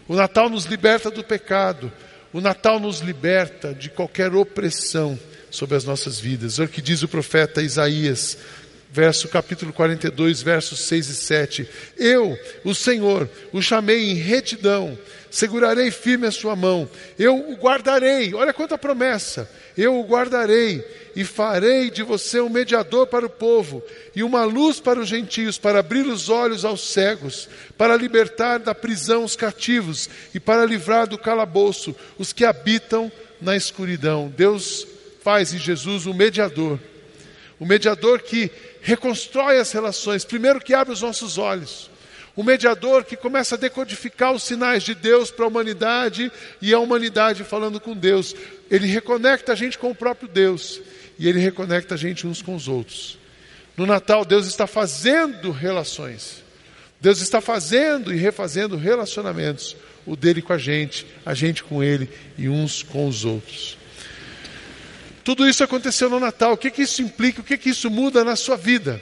O 0.07 0.15
Natal 0.15 0.49
nos 0.49 0.65
liberta 0.65 1.11
do 1.11 1.23
pecado. 1.23 1.93
O 2.33 2.41
Natal 2.41 2.79
nos 2.79 2.99
liberta 2.99 3.75
de 3.75 3.89
qualquer 3.89 4.33
opressão 4.33 5.17
sobre 5.51 5.77
as 5.77 5.85
nossas 5.85 6.19
vidas. 6.19 6.57
Olha 6.57 6.67
o 6.67 6.71
que 6.71 6.81
diz 6.81 7.03
o 7.03 7.07
profeta 7.07 7.61
Isaías, 7.61 8.39
verso 8.93 9.27
capítulo 9.27 9.73
42, 9.73 10.43
versos 10.43 10.81
6 10.81 11.09
e 11.09 11.15
7. 11.15 11.69
Eu, 11.97 12.37
o 12.63 12.75
Senhor, 12.75 13.27
o 13.51 13.59
chamei 13.59 14.11
em 14.11 14.13
retidão, 14.13 14.95
segurarei 15.31 15.89
firme 15.89 16.27
a 16.27 16.31
sua 16.31 16.55
mão, 16.55 16.87
eu 17.17 17.35
o 17.35 17.55
guardarei. 17.55 18.35
Olha 18.35 18.53
quanta 18.53 18.77
promessa! 18.77 19.49
Eu 19.75 19.99
o 19.99 20.03
guardarei 20.03 20.85
e 21.15 21.23
farei 21.23 21.89
de 21.89 22.03
você 22.03 22.39
um 22.39 22.49
mediador 22.49 23.07
para 23.07 23.25
o 23.25 23.29
povo 23.29 23.81
e 24.15 24.21
uma 24.21 24.43
luz 24.43 24.79
para 24.79 24.99
os 24.99 25.09
gentios, 25.09 25.57
para 25.57 25.79
abrir 25.79 26.05
os 26.05 26.29
olhos 26.29 26.63
aos 26.63 26.93
cegos, 26.93 27.49
para 27.75 27.97
libertar 27.97 28.59
da 28.59 28.75
prisão 28.75 29.23
os 29.23 29.35
cativos 29.35 30.07
e 30.35 30.39
para 30.39 30.63
livrar 30.63 31.07
do 31.07 31.17
calabouço 31.17 31.95
os 32.19 32.31
que 32.31 32.45
habitam 32.45 33.11
na 33.41 33.55
escuridão. 33.55 34.31
Deus 34.37 34.85
faz 35.23 35.51
em 35.51 35.57
Jesus 35.57 36.05
um 36.05 36.13
mediador, 36.13 36.77
o 37.63 37.65
mediador 37.65 38.21
que 38.21 38.51
reconstrói 38.81 39.57
as 39.57 39.71
relações, 39.71 40.25
primeiro 40.25 40.59
que 40.59 40.73
abre 40.73 40.91
os 40.91 41.01
nossos 41.01 41.37
olhos. 41.37 41.89
O 42.35 42.43
mediador 42.43 43.05
que 43.05 43.15
começa 43.15 43.55
a 43.55 43.57
decodificar 43.57 44.33
os 44.33 44.43
sinais 44.43 44.83
de 44.83 44.93
Deus 44.93 45.31
para 45.31 45.45
a 45.45 45.47
humanidade 45.47 46.29
e 46.61 46.73
a 46.73 46.79
humanidade 46.79 47.45
falando 47.45 47.79
com 47.79 47.95
Deus. 47.95 48.35
Ele 48.69 48.85
reconecta 48.85 49.53
a 49.53 49.55
gente 49.55 49.79
com 49.79 49.89
o 49.89 49.95
próprio 49.95 50.27
Deus 50.27 50.81
e 51.17 51.25
ele 51.25 51.39
reconecta 51.39 51.93
a 51.93 51.97
gente 51.97 52.27
uns 52.27 52.41
com 52.41 52.53
os 52.53 52.67
outros. 52.67 53.17
No 53.77 53.85
Natal, 53.85 54.25
Deus 54.25 54.45
está 54.45 54.67
fazendo 54.67 55.49
relações. 55.49 56.43
Deus 56.99 57.21
está 57.21 57.39
fazendo 57.39 58.13
e 58.13 58.17
refazendo 58.17 58.75
relacionamentos. 58.75 59.73
O 60.05 60.17
dele 60.17 60.41
com 60.41 60.51
a 60.51 60.57
gente, 60.57 61.07
a 61.25 61.33
gente 61.33 61.63
com 61.63 61.81
ele 61.81 62.09
e 62.37 62.49
uns 62.49 62.83
com 62.83 63.07
os 63.07 63.23
outros. 63.23 63.77
Tudo 65.23 65.47
isso 65.47 65.63
aconteceu 65.63 66.09
no 66.09 66.19
Natal. 66.19 66.53
O 66.53 66.57
que, 66.57 66.69
que 66.69 66.81
isso 66.81 67.01
implica? 67.01 67.41
O 67.41 67.43
que, 67.43 67.57
que 67.57 67.69
isso 67.69 67.89
muda 67.89 68.23
na 68.23 68.35
sua 68.35 68.57
vida? 68.57 69.01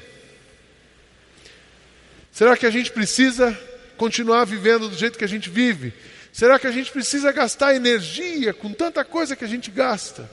Será 2.32 2.56
que 2.56 2.66
a 2.66 2.70
gente 2.70 2.92
precisa 2.92 3.58
continuar 3.98 4.46
vivendo 4.46 4.88
do 4.88 4.98
jeito 4.98 5.18
que 5.18 5.26
a 5.26 5.28
gente 5.28 5.50
vive? 5.50 5.94
Será 6.32 6.58
que 6.58 6.68
a 6.68 6.72
gente 6.72 6.92
precisa 6.92 7.32
gastar 7.32 7.76
energia 7.76 8.54
com 8.54 8.72
tanta 8.72 9.04
coisa 9.04 9.36
que 9.36 9.44
a 9.44 9.48
gente 9.48 9.70
gasta? 9.70 10.30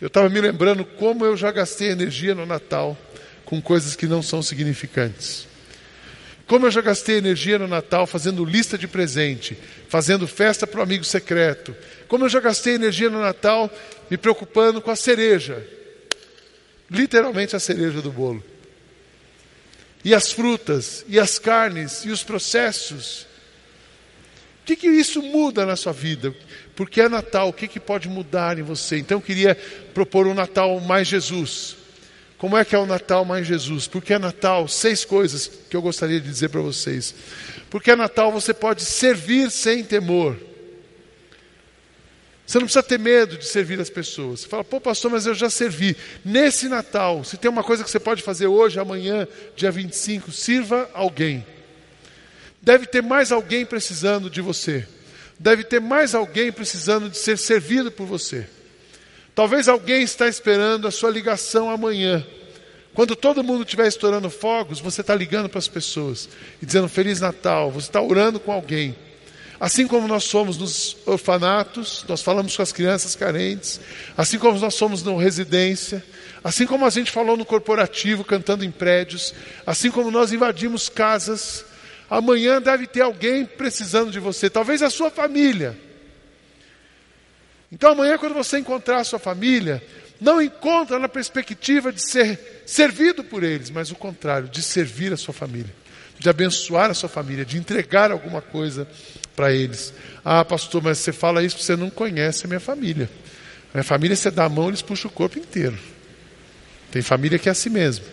Eu 0.00 0.08
estava 0.08 0.28
me 0.28 0.40
lembrando 0.40 0.84
como 0.84 1.24
eu 1.24 1.36
já 1.36 1.50
gastei 1.50 1.90
energia 1.90 2.34
no 2.34 2.46
Natal 2.46 2.96
com 3.44 3.60
coisas 3.60 3.96
que 3.96 4.06
não 4.06 4.22
são 4.22 4.42
significantes. 4.42 5.46
Como 6.46 6.66
eu 6.66 6.70
já 6.70 6.82
gastei 6.82 7.16
energia 7.16 7.58
no 7.58 7.66
Natal 7.66 8.06
fazendo 8.06 8.44
lista 8.44 8.76
de 8.76 8.86
presente, 8.86 9.56
fazendo 9.88 10.26
festa 10.26 10.66
para 10.66 10.80
o 10.80 10.82
amigo 10.82 11.04
secreto. 11.04 11.74
Como 12.06 12.24
eu 12.24 12.28
já 12.28 12.38
gastei 12.38 12.74
energia 12.74 13.08
no 13.08 13.20
Natal 13.20 13.70
me 14.14 14.18
preocupando 14.18 14.80
com 14.80 14.92
a 14.92 14.96
cereja. 14.96 15.66
Literalmente 16.88 17.56
a 17.56 17.58
cereja 17.58 18.00
do 18.00 18.12
bolo. 18.12 18.44
E 20.04 20.14
as 20.14 20.30
frutas, 20.30 21.04
e 21.08 21.18
as 21.18 21.36
carnes, 21.36 22.04
e 22.04 22.10
os 22.10 22.22
processos. 22.22 23.22
O 24.62 24.66
que, 24.66 24.76
que 24.76 24.86
isso 24.86 25.20
muda 25.20 25.66
na 25.66 25.74
sua 25.74 25.92
vida? 25.92 26.32
Porque 26.76 27.00
é 27.00 27.08
Natal, 27.08 27.48
o 27.48 27.52
que, 27.52 27.66
que 27.66 27.80
pode 27.80 28.08
mudar 28.08 28.56
em 28.56 28.62
você? 28.62 28.98
Então 28.98 29.18
eu 29.18 29.22
queria 29.22 29.56
propor 29.92 30.28
um 30.28 30.34
Natal 30.34 30.78
mais 30.78 31.08
Jesus. 31.08 31.76
Como 32.38 32.56
é 32.56 32.64
que 32.64 32.76
é 32.76 32.78
o 32.78 32.86
Natal 32.86 33.24
mais 33.24 33.48
Jesus? 33.48 33.88
Porque 33.88 34.14
é 34.14 34.18
Natal, 34.18 34.68
seis 34.68 35.04
coisas 35.04 35.50
que 35.68 35.76
eu 35.76 35.82
gostaria 35.82 36.20
de 36.20 36.28
dizer 36.28 36.50
para 36.50 36.60
vocês. 36.60 37.16
Porque 37.68 37.90
é 37.90 37.96
Natal, 37.96 38.30
você 38.30 38.54
pode 38.54 38.84
servir 38.84 39.50
sem 39.50 39.82
temor. 39.82 40.36
Você 42.46 42.58
não 42.58 42.66
precisa 42.66 42.82
ter 42.82 42.98
medo 42.98 43.38
de 43.38 43.46
servir 43.46 43.80
as 43.80 43.88
pessoas. 43.88 44.40
Você 44.40 44.48
fala, 44.48 44.62
pô, 44.62 44.80
pastor, 44.80 45.10
mas 45.10 45.26
eu 45.26 45.34
já 45.34 45.48
servi. 45.48 45.96
Nesse 46.24 46.68
Natal, 46.68 47.24
se 47.24 47.38
tem 47.38 47.50
uma 47.50 47.64
coisa 47.64 47.82
que 47.82 47.90
você 47.90 47.98
pode 47.98 48.22
fazer 48.22 48.46
hoje, 48.46 48.78
amanhã, 48.78 49.26
dia 49.56 49.70
25, 49.70 50.30
sirva 50.30 50.90
alguém. 50.92 51.44
Deve 52.60 52.86
ter 52.86 53.02
mais 53.02 53.32
alguém 53.32 53.64
precisando 53.64 54.28
de 54.28 54.40
você. 54.40 54.86
Deve 55.38 55.64
ter 55.64 55.80
mais 55.80 56.14
alguém 56.14 56.52
precisando 56.52 57.08
de 57.08 57.16
ser 57.16 57.38
servido 57.38 57.90
por 57.90 58.06
você. 58.06 58.46
Talvez 59.34 59.66
alguém 59.66 60.02
está 60.02 60.28
esperando 60.28 60.86
a 60.86 60.90
sua 60.90 61.10
ligação 61.10 61.70
amanhã. 61.70 62.24
Quando 62.94 63.16
todo 63.16 63.42
mundo 63.42 63.64
estiver 63.64 63.88
estourando 63.88 64.30
fogos, 64.30 64.80
você 64.80 65.00
está 65.00 65.14
ligando 65.14 65.48
para 65.48 65.58
as 65.58 65.66
pessoas 65.66 66.28
e 66.62 66.66
dizendo 66.66 66.88
Feliz 66.88 67.20
Natal, 67.20 67.70
você 67.70 67.88
está 67.88 68.00
orando 68.00 68.38
com 68.38 68.52
alguém. 68.52 68.94
Assim 69.60 69.86
como 69.86 70.08
nós 70.08 70.24
somos 70.24 70.58
nos 70.58 70.96
orfanatos, 71.06 72.04
nós 72.08 72.22
falamos 72.22 72.56
com 72.56 72.62
as 72.62 72.72
crianças 72.72 73.14
carentes, 73.14 73.80
assim 74.16 74.38
como 74.38 74.58
nós 74.58 74.74
somos 74.74 75.02
na 75.02 75.12
residência, 75.12 76.04
assim 76.42 76.66
como 76.66 76.84
a 76.84 76.90
gente 76.90 77.10
falou 77.10 77.36
no 77.36 77.44
corporativo, 77.44 78.24
cantando 78.24 78.64
em 78.64 78.70
prédios, 78.70 79.32
assim 79.66 79.90
como 79.90 80.10
nós 80.10 80.32
invadimos 80.32 80.88
casas, 80.88 81.64
amanhã 82.10 82.60
deve 82.60 82.86
ter 82.86 83.02
alguém 83.02 83.44
precisando 83.44 84.10
de 84.10 84.18
você, 84.18 84.50
talvez 84.50 84.82
a 84.82 84.90
sua 84.90 85.10
família. 85.10 85.78
Então 87.70 87.92
amanhã, 87.92 88.18
quando 88.18 88.34
você 88.34 88.58
encontrar 88.58 88.98
a 88.98 89.04
sua 89.04 89.18
família, 89.18 89.82
não 90.20 90.40
encontra 90.40 90.98
na 90.98 91.08
perspectiva 91.08 91.92
de 91.92 92.00
ser 92.00 92.62
servido 92.66 93.24
por 93.24 93.42
eles, 93.42 93.70
mas 93.70 93.90
o 93.90 93.94
contrário, 93.94 94.48
de 94.48 94.62
servir 94.62 95.12
a 95.12 95.16
sua 95.16 95.34
família, 95.34 95.74
de 96.18 96.28
abençoar 96.28 96.90
a 96.90 96.94
sua 96.94 97.08
família, 97.08 97.44
de 97.44 97.56
entregar 97.56 98.10
alguma 98.10 98.40
coisa 98.40 98.88
para 99.34 99.52
eles. 99.52 99.92
Ah, 100.24 100.44
pastor, 100.44 100.82
mas 100.82 100.98
você 100.98 101.12
fala 101.12 101.42
isso 101.42 101.56
porque 101.56 101.66
você 101.66 101.76
não 101.76 101.90
conhece 101.90 102.44
a 102.44 102.48
minha 102.48 102.60
família. 102.60 103.08
A 103.72 103.78
minha 103.78 103.84
família, 103.84 104.16
você 104.16 104.30
dá 104.30 104.44
a 104.44 104.48
mão, 104.48 104.68
eles 104.68 104.82
puxam 104.82 105.10
o 105.10 105.14
corpo 105.14 105.38
inteiro. 105.38 105.78
Tem 106.90 107.02
família 107.02 107.38
que 107.38 107.48
é 107.48 107.52
assim 107.52 107.70
mesmo. 107.70 108.04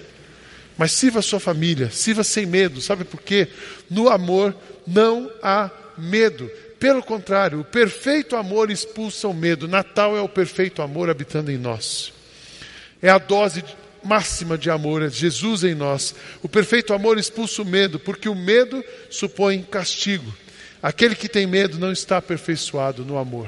Mas 0.77 0.93
sirva 0.93 1.19
a 1.19 1.21
sua 1.21 1.39
família, 1.39 1.91
sirva 1.91 2.23
sem 2.23 2.45
medo, 2.45 2.81
sabe 2.81 3.03
por 3.03 3.21
quê? 3.21 3.47
No 3.89 4.09
amor 4.09 4.55
não 4.87 5.29
há 5.43 5.69
medo. 5.97 6.49
Pelo 6.79 7.03
contrário, 7.03 7.59
o 7.59 7.63
perfeito 7.63 8.35
amor 8.35 8.71
expulsa 8.71 9.27
o 9.27 9.33
medo. 9.33 9.67
Natal 9.67 10.17
é 10.17 10.21
o 10.21 10.27
perfeito 10.27 10.81
amor 10.81 11.11
habitando 11.11 11.51
em 11.51 11.57
nós. 11.57 12.11
É 12.99 13.09
a 13.09 13.19
dose 13.19 13.63
máxima 14.03 14.57
de 14.57 14.71
amor, 14.71 15.03
é 15.03 15.09
Jesus 15.09 15.63
em 15.63 15.75
nós. 15.75 16.15
O 16.41 16.49
perfeito 16.49 16.93
amor 16.93 17.19
expulsa 17.19 17.61
o 17.61 17.65
medo, 17.65 17.99
porque 17.99 18.27
o 18.27 18.33
medo 18.33 18.83
supõe 19.09 19.61
castigo. 19.61 20.33
Aquele 20.81 21.15
que 21.15 21.29
tem 21.29 21.45
medo 21.45 21.77
não 21.77 21.91
está 21.91 22.17
aperfeiçoado 22.17 23.05
no 23.05 23.17
amor. 23.17 23.47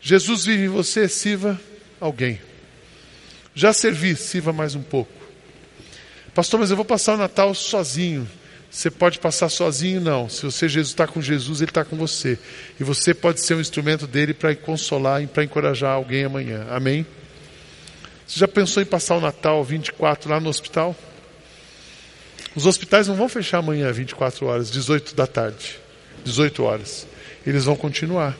Jesus 0.00 0.44
vive 0.44 0.64
em 0.64 0.68
você, 0.68 1.08
sirva 1.08 1.58
alguém. 2.00 2.40
Já 3.54 3.72
servi, 3.72 4.14
sirva 4.16 4.52
mais 4.52 4.74
um 4.74 4.82
pouco. 4.82 5.12
Pastor, 6.34 6.60
mas 6.60 6.70
eu 6.70 6.76
vou 6.76 6.84
passar 6.84 7.14
o 7.14 7.16
Natal 7.16 7.54
sozinho. 7.54 8.28
Você 8.70 8.90
pode 8.90 9.20
passar 9.20 9.48
sozinho, 9.48 10.00
não. 10.00 10.28
Se 10.28 10.42
você 10.42 10.66
está 10.66 11.06
com 11.06 11.22
Jesus, 11.22 11.60
Ele 11.60 11.70
está 11.70 11.84
com 11.84 11.96
você. 11.96 12.36
E 12.78 12.82
você 12.82 13.14
pode 13.14 13.40
ser 13.40 13.54
um 13.54 13.60
instrumento 13.60 14.04
dele 14.06 14.34
para 14.34 14.54
consolar 14.56 15.22
e 15.22 15.28
para 15.28 15.44
encorajar 15.44 15.92
alguém 15.92 16.24
amanhã. 16.24 16.66
Amém? 16.68 17.06
Você 18.26 18.40
já 18.40 18.48
pensou 18.48 18.82
em 18.82 18.86
passar 18.86 19.16
o 19.16 19.20
Natal 19.20 19.62
24 19.62 20.28
lá 20.28 20.40
no 20.40 20.48
hospital? 20.48 20.96
Os 22.56 22.66
hospitais 22.66 23.06
não 23.06 23.14
vão 23.14 23.28
fechar 23.28 23.58
amanhã 23.58 23.92
24 23.92 24.46
horas, 24.46 24.70
18 24.70 25.14
da 25.14 25.26
tarde, 25.26 25.78
18 26.24 26.62
horas. 26.62 27.06
Eles 27.46 27.64
vão 27.64 27.76
continuar. 27.76 28.36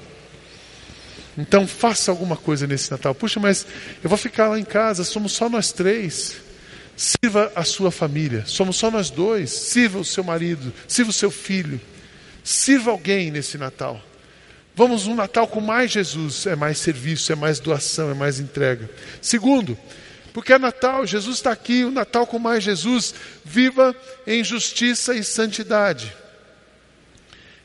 Então 1.37 1.67
faça 1.67 2.11
alguma 2.11 2.37
coisa 2.37 2.67
nesse 2.67 2.91
Natal. 2.91 3.15
Puxa, 3.15 3.39
mas 3.39 3.67
eu 4.03 4.09
vou 4.09 4.19
ficar 4.19 4.49
lá 4.49 4.59
em 4.59 4.65
casa, 4.65 5.05
somos 5.05 5.33
só 5.33 5.49
nós 5.49 5.73
três. 5.73 6.37
Sirva 6.97 7.53
a 7.55 7.65
sua 7.65 7.91
família. 7.91 8.45
Somos 8.47 8.77
só 8.77 8.91
nós 8.91 9.11
dois. 9.11 9.51
Sirva 9.51 9.99
o 9.99 10.05
seu 10.05 10.25
marido, 10.25 10.73
sirva 10.87 11.11
o 11.11 11.15
seu 11.15 11.31
filho. 11.31 11.81
Sirva 12.43 12.91
alguém 12.91 13.31
nesse 13.31 13.59
Natal. 13.59 14.01
Vamos 14.77 15.07
um 15.07 15.15
Natal 15.15 15.47
com 15.47 15.61
mais 15.61 15.93
Jesus, 15.93 16.47
é 16.47 16.57
mais 16.57 16.79
serviço, 16.79 17.31
é 17.31 17.37
mais 17.37 17.61
doação, 17.61 18.11
é 18.11 18.15
mais 18.15 18.41
entrega. 18.41 18.91
Segundo, 19.23 19.79
porque 20.33 20.53
é 20.53 20.59
Natal, 20.59 21.07
Jesus 21.07 21.37
está 21.37 21.53
aqui, 21.53 21.85
o 21.85 21.93
Natal 21.93 22.27
com 22.27 22.41
mais 22.41 22.65
Jesus, 22.65 23.15
viva 23.45 23.95
em 24.27 24.43
justiça 24.43 25.15
e 25.15 25.23
santidade. 25.23 26.13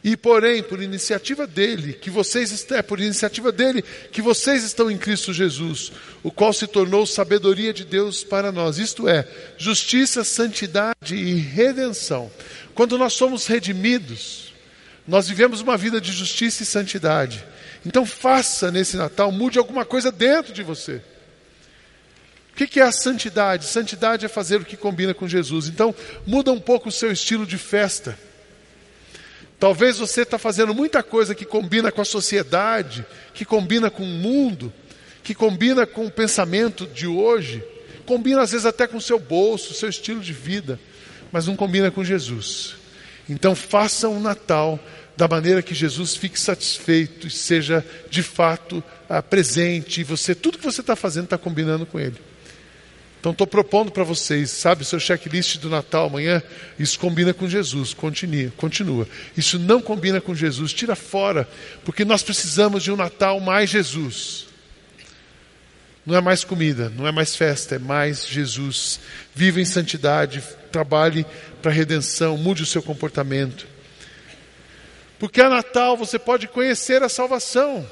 E 0.03 0.15
porém, 0.15 0.63
por 0.63 0.81
iniciativa 0.81 1.45
dele, 1.45 1.91
que 1.93 2.09
vocês 2.09 2.65
é 2.71 2.81
por 2.81 3.01
iniciativa 3.01 3.51
dele 3.51 3.83
que 4.11 4.21
vocês 4.21 4.63
estão 4.63 4.89
em 4.89 4.97
Cristo 4.97 5.33
Jesus, 5.33 5.91
o 6.23 6.31
qual 6.31 6.53
se 6.53 6.67
tornou 6.67 7.05
sabedoria 7.05 7.73
de 7.73 7.83
Deus 7.83 8.23
para 8.23 8.51
nós. 8.51 8.77
Isto 8.77 9.09
é, 9.09 9.27
justiça, 9.57 10.23
santidade 10.23 11.15
e 11.15 11.35
redenção. 11.35 12.31
Quando 12.73 12.97
nós 12.97 13.13
somos 13.13 13.45
redimidos, 13.45 14.53
nós 15.05 15.27
vivemos 15.27 15.59
uma 15.59 15.75
vida 15.75 15.99
de 15.99 16.13
justiça 16.13 16.63
e 16.63 16.65
santidade. 16.65 17.43
Então 17.85 18.05
faça 18.05 18.71
nesse 18.71 18.95
Natal, 18.95 19.31
mude 19.33 19.59
alguma 19.59 19.83
coisa 19.83 20.11
dentro 20.11 20.53
de 20.53 20.63
você. 20.63 21.01
O 22.51 22.67
que 22.67 22.79
é 22.79 22.83
a 22.83 22.91
santidade? 22.91 23.65
Santidade 23.65 24.25
é 24.25 24.29
fazer 24.29 24.57
o 24.57 24.65
que 24.65 24.75
combina 24.75 25.13
com 25.13 25.27
Jesus. 25.27 25.67
Então, 25.67 25.95
muda 26.27 26.51
um 26.51 26.59
pouco 26.59 26.89
o 26.89 26.91
seu 26.91 27.09
estilo 27.09 27.45
de 27.45 27.57
festa. 27.57 28.19
Talvez 29.59 29.97
você 29.97 30.21
está 30.21 30.37
fazendo 30.37 30.73
muita 30.73 31.03
coisa 31.03 31.35
que 31.35 31.43
combina 31.43 31.91
com 31.91 32.01
a 32.01 32.05
sociedade, 32.05 33.05
que 33.33 33.43
combina 33.43 33.89
com 33.89 34.03
o 34.03 34.07
mundo, 34.07 34.71
que 35.21 35.35
combina 35.35 35.85
com 35.85 36.05
o 36.05 36.11
pensamento 36.11 36.87
de 36.87 37.05
hoje, 37.05 37.61
combina 38.05 38.41
às 38.41 38.51
vezes 38.51 38.65
até 38.65 38.87
com 38.87 38.97
o 38.97 39.01
seu 39.01 39.19
bolso, 39.19 39.71
o 39.71 39.75
seu 39.75 39.89
estilo 39.89 40.21
de 40.21 40.31
vida, 40.31 40.79
mas 41.31 41.45
não 41.45 41.57
combina 41.57 41.91
com 41.91 42.03
Jesus. 42.03 42.75
Então 43.27 43.53
faça 43.53 44.07
um 44.07 44.21
Natal 44.21 44.79
da 45.17 45.27
maneira 45.27 45.61
que 45.61 45.75
Jesus 45.75 46.15
fique 46.15 46.39
satisfeito 46.39 47.27
e 47.27 47.29
seja 47.29 47.85
de 48.09 48.23
fato 48.23 48.81
ah, 49.09 49.21
presente, 49.21 49.99
e 49.99 50.03
você, 50.05 50.33
tudo 50.33 50.57
que 50.57 50.63
você 50.63 50.79
está 50.79 50.95
fazendo 50.95 51.25
está 51.25 51.37
combinando 51.37 51.85
com 51.85 51.99
Ele. 51.99 52.15
Então 53.19 53.33
estou 53.33 53.45
propondo 53.45 53.91
para 53.91 54.03
vocês, 54.03 54.49
sabe, 54.49 54.85
seu 54.85 54.99
checklist 54.99 55.57
do 55.57 55.69
Natal 55.69 56.05
amanhã, 56.07 56.41
isso 56.79 56.97
combina 56.97 57.33
com 57.33 57.49
Jesus, 57.49 57.93
continua, 57.93 58.49
continua. 58.55 59.07
Isso 59.35 59.59
não 59.59 59.81
combina 59.81 60.21
com 60.21 60.33
Jesus, 60.33 60.71
tira 60.71 60.95
fora, 60.95 61.47
porque 61.83 62.05
nós 62.05 62.23
precisamos 62.23 62.81
de 62.81 62.91
um 62.91 62.95
Natal 62.95 63.39
mais 63.41 63.69
Jesus. 63.69 64.47
Não 66.05 66.15
é 66.15 66.21
mais 66.21 66.45
comida, 66.45 66.89
não 66.95 67.05
é 67.05 67.11
mais 67.11 67.35
festa, 67.35 67.75
é 67.75 67.79
mais 67.79 68.25
Jesus. 68.25 69.01
Viva 69.35 69.59
em 69.59 69.65
santidade, 69.65 70.41
trabalhe 70.71 71.25
para 71.61 71.71
a 71.71 71.73
redenção, 71.73 72.37
mude 72.37 72.63
o 72.63 72.65
seu 72.65 72.81
comportamento. 72.81 73.67
Porque 75.19 75.41
a 75.41 75.49
Natal 75.49 75.97
você 75.97 76.17
pode 76.17 76.47
conhecer 76.47 77.03
a 77.03 77.09
salvação. 77.09 77.85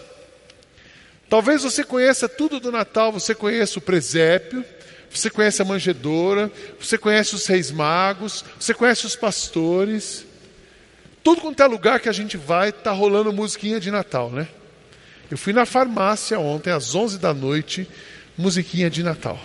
Talvez 1.29 1.63
você 1.63 1.83
conheça 1.83 2.29
tudo 2.29 2.59
do 2.59 2.71
Natal, 2.71 3.11
você 3.11 3.35
conheça 3.35 3.77
o 3.77 3.81
presépio, 3.81 4.63
você 5.11 5.29
conhece 5.29 5.61
a 5.61 5.65
manjedora, 5.65 6.51
você 6.79 6.97
conhece 6.97 7.35
os 7.35 7.45
reis 7.47 7.71
magos, 7.71 8.43
você 8.59 8.73
conhece 8.73 9.05
os 9.05 9.15
pastores. 9.15 10.25
Tudo 11.23 11.41
quanto 11.41 11.61
é 11.61 11.65
lugar 11.65 11.99
que 11.99 12.09
a 12.09 12.13
gente 12.13 12.37
vai, 12.37 12.69
está 12.69 12.91
rolando 12.91 13.33
musiquinha 13.33 13.79
de 13.79 13.91
Natal, 13.91 14.29
né? 14.29 14.47
Eu 15.29 15.37
fui 15.37 15.51
na 15.51 15.65
farmácia 15.65 16.39
ontem, 16.39 16.71
às 16.71 16.95
11 16.95 17.19
da 17.19 17.33
noite, 17.33 17.87
musiquinha 18.37 18.89
de 18.89 19.03
Natal. 19.03 19.39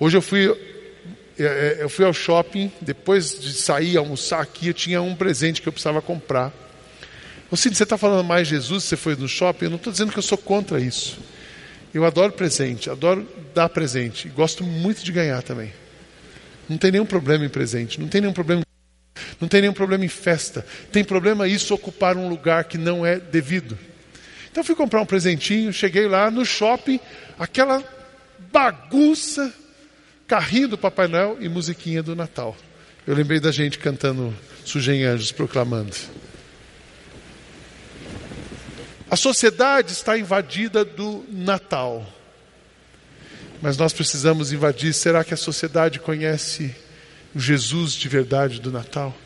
Hoje 0.00 0.16
eu 0.16 0.22
fui, 0.22 0.48
é, 1.38 1.42
é, 1.44 1.78
eu 1.80 1.88
fui 1.88 2.04
ao 2.04 2.12
shopping, 2.12 2.72
depois 2.80 3.38
de 3.38 3.52
sair, 3.52 3.96
almoçar 3.96 4.40
aqui, 4.40 4.68
eu 4.68 4.74
tinha 4.74 5.02
um 5.02 5.14
presente 5.14 5.60
que 5.60 5.68
eu 5.68 5.72
precisava 5.72 6.00
comprar. 6.00 6.52
Ô 7.50 7.56
Cid, 7.56 7.76
você 7.76 7.82
está 7.82 7.98
falando 7.98 8.24
mais 8.24 8.46
Jesus, 8.46 8.84
você 8.84 8.96
foi 8.96 9.16
no 9.16 9.28
shopping? 9.28 9.66
Eu 9.66 9.70
não 9.70 9.76
estou 9.76 9.92
dizendo 9.92 10.12
que 10.12 10.18
eu 10.18 10.22
sou 10.22 10.38
contra 10.38 10.80
isso. 10.80 11.18
Eu 11.98 12.04
adoro 12.04 12.32
presente, 12.32 12.88
adoro 12.88 13.26
dar 13.52 13.68
presente. 13.68 14.28
Gosto 14.28 14.62
muito 14.62 15.02
de 15.02 15.10
ganhar 15.10 15.42
também. 15.42 15.72
Não 16.68 16.78
tem 16.78 16.92
nenhum 16.92 17.04
problema 17.04 17.44
em 17.44 17.48
presente, 17.48 18.00
não 18.00 18.06
tem 18.06 18.20
nenhum 18.20 18.32
problema. 18.32 18.62
Não 19.40 19.48
tem 19.48 19.62
nenhum 19.62 19.72
problema 19.72 20.04
em 20.04 20.08
festa. 20.08 20.64
Tem 20.92 21.02
problema 21.02 21.48
isso 21.48 21.74
ocupar 21.74 22.16
um 22.16 22.28
lugar 22.28 22.62
que 22.64 22.78
não 22.78 23.04
é 23.04 23.18
devido. 23.18 23.76
Então 24.48 24.62
fui 24.62 24.76
comprar 24.76 25.02
um 25.02 25.06
presentinho, 25.06 25.72
cheguei 25.72 26.06
lá 26.06 26.30
no 26.30 26.46
shopping, 26.46 27.00
aquela 27.36 27.82
bagunça, 28.52 29.52
carrinho 30.24 30.68
do 30.68 30.78
Papai 30.78 31.08
Noel 31.08 31.36
e 31.40 31.48
musiquinha 31.48 32.00
do 32.00 32.14
Natal. 32.14 32.56
Eu 33.08 33.12
lembrei 33.16 33.40
da 33.40 33.50
gente 33.50 33.76
cantando 33.76 34.32
Sujem 34.64 35.02
Anjos, 35.02 35.32
proclamando. 35.32 35.96
A 39.10 39.16
sociedade 39.16 39.92
está 39.92 40.18
invadida 40.18 40.84
do 40.84 41.24
Natal. 41.30 42.06
Mas 43.62 43.76
nós 43.78 43.92
precisamos 43.92 44.52
invadir. 44.52 44.92
Será 44.92 45.24
que 45.24 45.32
a 45.32 45.36
sociedade 45.36 45.98
conhece 45.98 46.74
o 47.34 47.40
Jesus 47.40 47.92
de 47.94 48.06
verdade 48.06 48.60
do 48.60 48.70
Natal? 48.70 49.16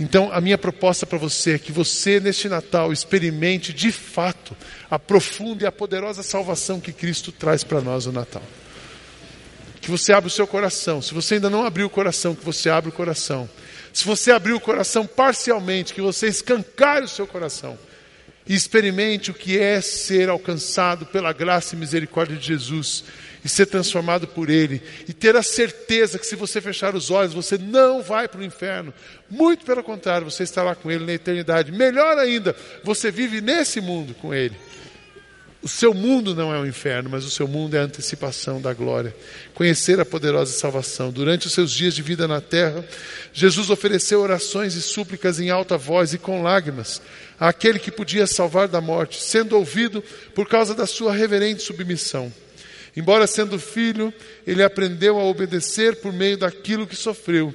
Então, 0.00 0.32
a 0.32 0.40
minha 0.40 0.56
proposta 0.56 1.04
para 1.04 1.18
você 1.18 1.52
é 1.52 1.58
que 1.58 1.70
você, 1.70 2.18
neste 2.18 2.48
Natal, 2.48 2.90
experimente 2.90 3.74
de 3.74 3.92
fato 3.92 4.56
a 4.90 4.98
profunda 4.98 5.64
e 5.64 5.66
a 5.66 5.72
poderosa 5.72 6.22
salvação 6.22 6.80
que 6.80 6.92
Cristo 6.92 7.30
traz 7.30 7.62
para 7.62 7.82
nós 7.82 8.06
no 8.06 8.12
Natal. 8.12 8.42
Que 9.82 9.90
você 9.90 10.14
abra 10.14 10.28
o 10.28 10.30
seu 10.30 10.46
coração. 10.46 11.02
Se 11.02 11.12
você 11.12 11.34
ainda 11.34 11.50
não 11.50 11.66
abriu 11.66 11.86
o 11.86 11.90
coração, 11.90 12.34
que 12.34 12.44
você 12.44 12.70
abra 12.70 12.88
o 12.88 12.92
coração. 12.92 13.48
Se 13.92 14.06
você 14.06 14.32
abriu 14.32 14.56
o 14.56 14.60
coração 14.60 15.06
parcialmente, 15.06 15.92
que 15.92 16.00
você 16.00 16.28
escancare 16.28 17.04
o 17.04 17.08
seu 17.08 17.26
coração 17.26 17.78
e 18.46 18.54
experimente 18.54 19.30
o 19.30 19.34
que 19.34 19.58
é 19.58 19.80
ser 19.80 20.28
alcançado 20.28 21.06
pela 21.06 21.32
graça 21.32 21.74
e 21.74 21.78
misericórdia 21.78 22.36
de 22.36 22.46
Jesus 22.46 23.04
e 23.44 23.48
ser 23.48 23.66
transformado 23.66 24.26
por 24.26 24.50
Ele 24.50 24.82
e 25.08 25.12
ter 25.12 25.36
a 25.36 25.42
certeza 25.42 26.18
que 26.18 26.26
se 26.26 26.36
você 26.36 26.60
fechar 26.60 26.94
os 26.94 27.10
olhos 27.10 27.34
você 27.34 27.58
não 27.58 28.02
vai 28.02 28.28
para 28.28 28.40
o 28.40 28.44
inferno, 28.44 28.92
muito 29.30 29.64
pelo 29.64 29.82
contrário, 29.82 30.30
você 30.30 30.42
estará 30.42 30.74
com 30.74 30.90
Ele 30.90 31.04
na 31.04 31.12
eternidade. 31.12 31.72
Melhor 31.72 32.18
ainda, 32.18 32.54
você 32.84 33.10
vive 33.10 33.40
nesse 33.40 33.80
mundo 33.80 34.14
com 34.14 34.34
Ele. 34.34 34.56
O 35.62 35.68
seu 35.68 35.94
mundo 35.94 36.34
não 36.34 36.52
é 36.52 36.58
o 36.58 36.66
inferno, 36.66 37.08
mas 37.08 37.24
o 37.24 37.30
seu 37.30 37.46
mundo 37.46 37.76
é 37.76 37.78
a 37.78 37.84
antecipação 37.84 38.60
da 38.60 38.74
glória. 38.74 39.14
Conhecer 39.54 40.00
a 40.00 40.04
poderosa 40.04 40.52
salvação. 40.52 41.12
Durante 41.12 41.46
os 41.46 41.52
seus 41.52 41.70
dias 41.70 41.94
de 41.94 42.02
vida 42.02 42.26
na 42.26 42.40
terra, 42.40 42.84
Jesus 43.32 43.70
ofereceu 43.70 44.20
orações 44.20 44.74
e 44.74 44.82
súplicas 44.82 45.38
em 45.38 45.50
alta 45.50 45.78
voz 45.78 46.12
e 46.12 46.18
com 46.18 46.42
lágrimas 46.42 47.00
àquele 47.48 47.80
que 47.80 47.90
podia 47.90 48.24
salvar 48.24 48.68
da 48.68 48.80
morte, 48.80 49.20
sendo 49.20 49.56
ouvido 49.56 50.00
por 50.32 50.48
causa 50.48 50.76
da 50.76 50.86
sua 50.86 51.12
reverente 51.12 51.60
submissão. 51.60 52.32
Embora 52.96 53.26
sendo 53.26 53.58
filho, 53.58 54.14
ele 54.46 54.62
aprendeu 54.62 55.18
a 55.18 55.24
obedecer 55.24 55.96
por 55.96 56.12
meio 56.12 56.38
daquilo 56.38 56.86
que 56.86 56.94
sofreu. 56.94 57.52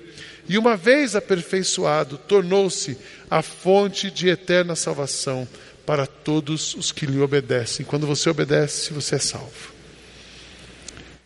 E 0.49 0.57
uma 0.57 0.75
vez 0.75 1.15
aperfeiçoado, 1.15 2.17
tornou-se 2.17 2.97
a 3.31 3.41
fonte 3.41 4.11
de 4.11 4.27
eterna 4.27 4.75
salvação 4.75 5.47
para 5.85 6.05
todos 6.05 6.73
os 6.73 6.91
que 6.91 7.05
lhe 7.05 7.21
obedecem. 7.21 7.85
Quando 7.85 8.05
você 8.05 8.29
obedece, 8.29 8.91
você 8.91 9.15
é 9.15 9.19
salvo. 9.19 9.71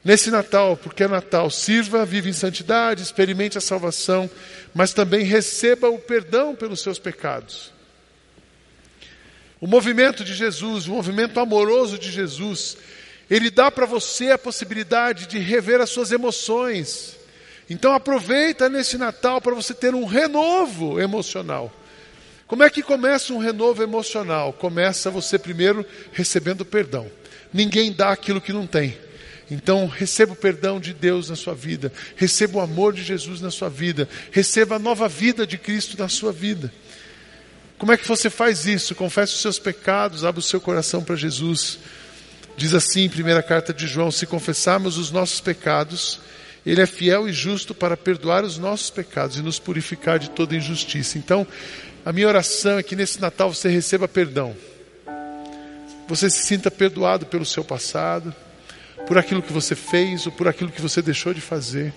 Nesse 0.03 0.29
Natal, 0.29 0.77
porque 0.77 1.03
é 1.03 1.07
Natal, 1.07 1.49
sirva, 1.49 2.05
vive 2.05 2.29
em 2.29 2.33
santidade, 2.33 3.01
experimente 3.01 3.57
a 3.57 3.61
salvação, 3.61 4.29
mas 4.71 4.93
também 4.93 5.23
receba 5.23 5.89
o 5.89 5.97
perdão 5.97 6.55
pelos 6.55 6.81
seus 6.81 6.99
pecados. 6.99 7.71
O 9.61 9.67
movimento 9.67 10.23
de 10.23 10.33
Jesus, 10.33 10.87
o 10.87 10.91
movimento 10.91 11.39
amoroso 11.39 11.99
de 11.99 12.11
Jesus, 12.11 12.75
ele 13.29 13.51
dá 13.51 13.69
para 13.69 13.85
você 13.85 14.31
a 14.31 14.37
possibilidade 14.37 15.27
de 15.27 15.37
rever 15.37 15.79
as 15.79 15.91
suas 15.91 16.11
emoções. 16.11 17.15
Então 17.69 17.93
aproveita 17.93 18.67
nesse 18.67 18.97
Natal 18.97 19.39
para 19.39 19.53
você 19.53 19.75
ter 19.75 19.93
um 19.93 20.03
renovo 20.03 20.99
emocional. 20.99 21.71
Como 22.47 22.63
é 22.63 22.69
que 22.71 22.81
começa 22.81 23.33
um 23.33 23.37
renovo 23.37 23.83
emocional? 23.83 24.51
Começa 24.51 25.11
você 25.11 25.37
primeiro 25.37 25.85
recebendo 26.11 26.65
perdão. 26.65 27.09
Ninguém 27.53 27.93
dá 27.93 28.09
aquilo 28.09 28.41
que 28.41 28.51
não 28.51 28.65
tem. 28.65 28.97
Então, 29.49 29.85
receba 29.85 30.31
o 30.31 30.35
perdão 30.35 30.79
de 30.79 30.93
Deus 30.93 31.29
na 31.29 31.35
sua 31.35 31.53
vida, 31.53 31.91
receba 32.15 32.59
o 32.59 32.61
amor 32.61 32.93
de 32.93 33.03
Jesus 33.03 33.41
na 33.41 33.51
sua 33.51 33.69
vida, 33.69 34.07
receba 34.31 34.77
a 34.77 34.79
nova 34.79 35.09
vida 35.09 35.45
de 35.45 35.57
Cristo 35.57 35.97
na 35.99 36.07
sua 36.07 36.31
vida. 36.31 36.71
Como 37.81 37.91
é 37.91 37.97
que 37.97 38.07
você 38.07 38.29
faz 38.29 38.67
isso? 38.67 38.93
Confesse 38.93 39.33
os 39.33 39.41
seus 39.41 39.57
pecados, 39.57 40.23
abra 40.23 40.39
o 40.39 40.43
seu 40.43 40.61
coração 40.61 41.03
para 41.03 41.15
Jesus. 41.15 41.79
Diz 42.55 42.75
assim, 42.75 43.09
primeira 43.09 43.41
carta 43.41 43.73
de 43.73 43.87
João: 43.87 44.11
se 44.11 44.27
confessarmos 44.27 44.99
os 44.99 45.09
nossos 45.09 45.41
pecados, 45.41 46.19
Ele 46.63 46.79
é 46.79 46.85
fiel 46.85 47.27
e 47.27 47.33
justo 47.33 47.73
para 47.73 47.97
perdoar 47.97 48.43
os 48.43 48.59
nossos 48.59 48.91
pecados 48.91 49.37
e 49.37 49.41
nos 49.41 49.57
purificar 49.57 50.19
de 50.19 50.29
toda 50.29 50.55
injustiça. 50.55 51.17
Então, 51.17 51.47
a 52.05 52.13
minha 52.13 52.27
oração 52.27 52.77
é 52.77 52.83
que 52.83 52.95
nesse 52.95 53.19
Natal 53.19 53.51
você 53.51 53.67
receba 53.67 54.07
perdão. 54.07 54.55
Você 56.07 56.29
se 56.29 56.45
sinta 56.45 56.69
perdoado 56.69 57.25
pelo 57.25 57.47
seu 57.47 57.63
passado, 57.63 58.31
por 59.07 59.17
aquilo 59.17 59.41
que 59.41 59.51
você 59.51 59.73
fez 59.75 60.27
ou 60.27 60.31
por 60.31 60.47
aquilo 60.47 60.71
que 60.71 60.83
você 60.83 61.01
deixou 61.01 61.33
de 61.33 61.41
fazer, 61.41 61.91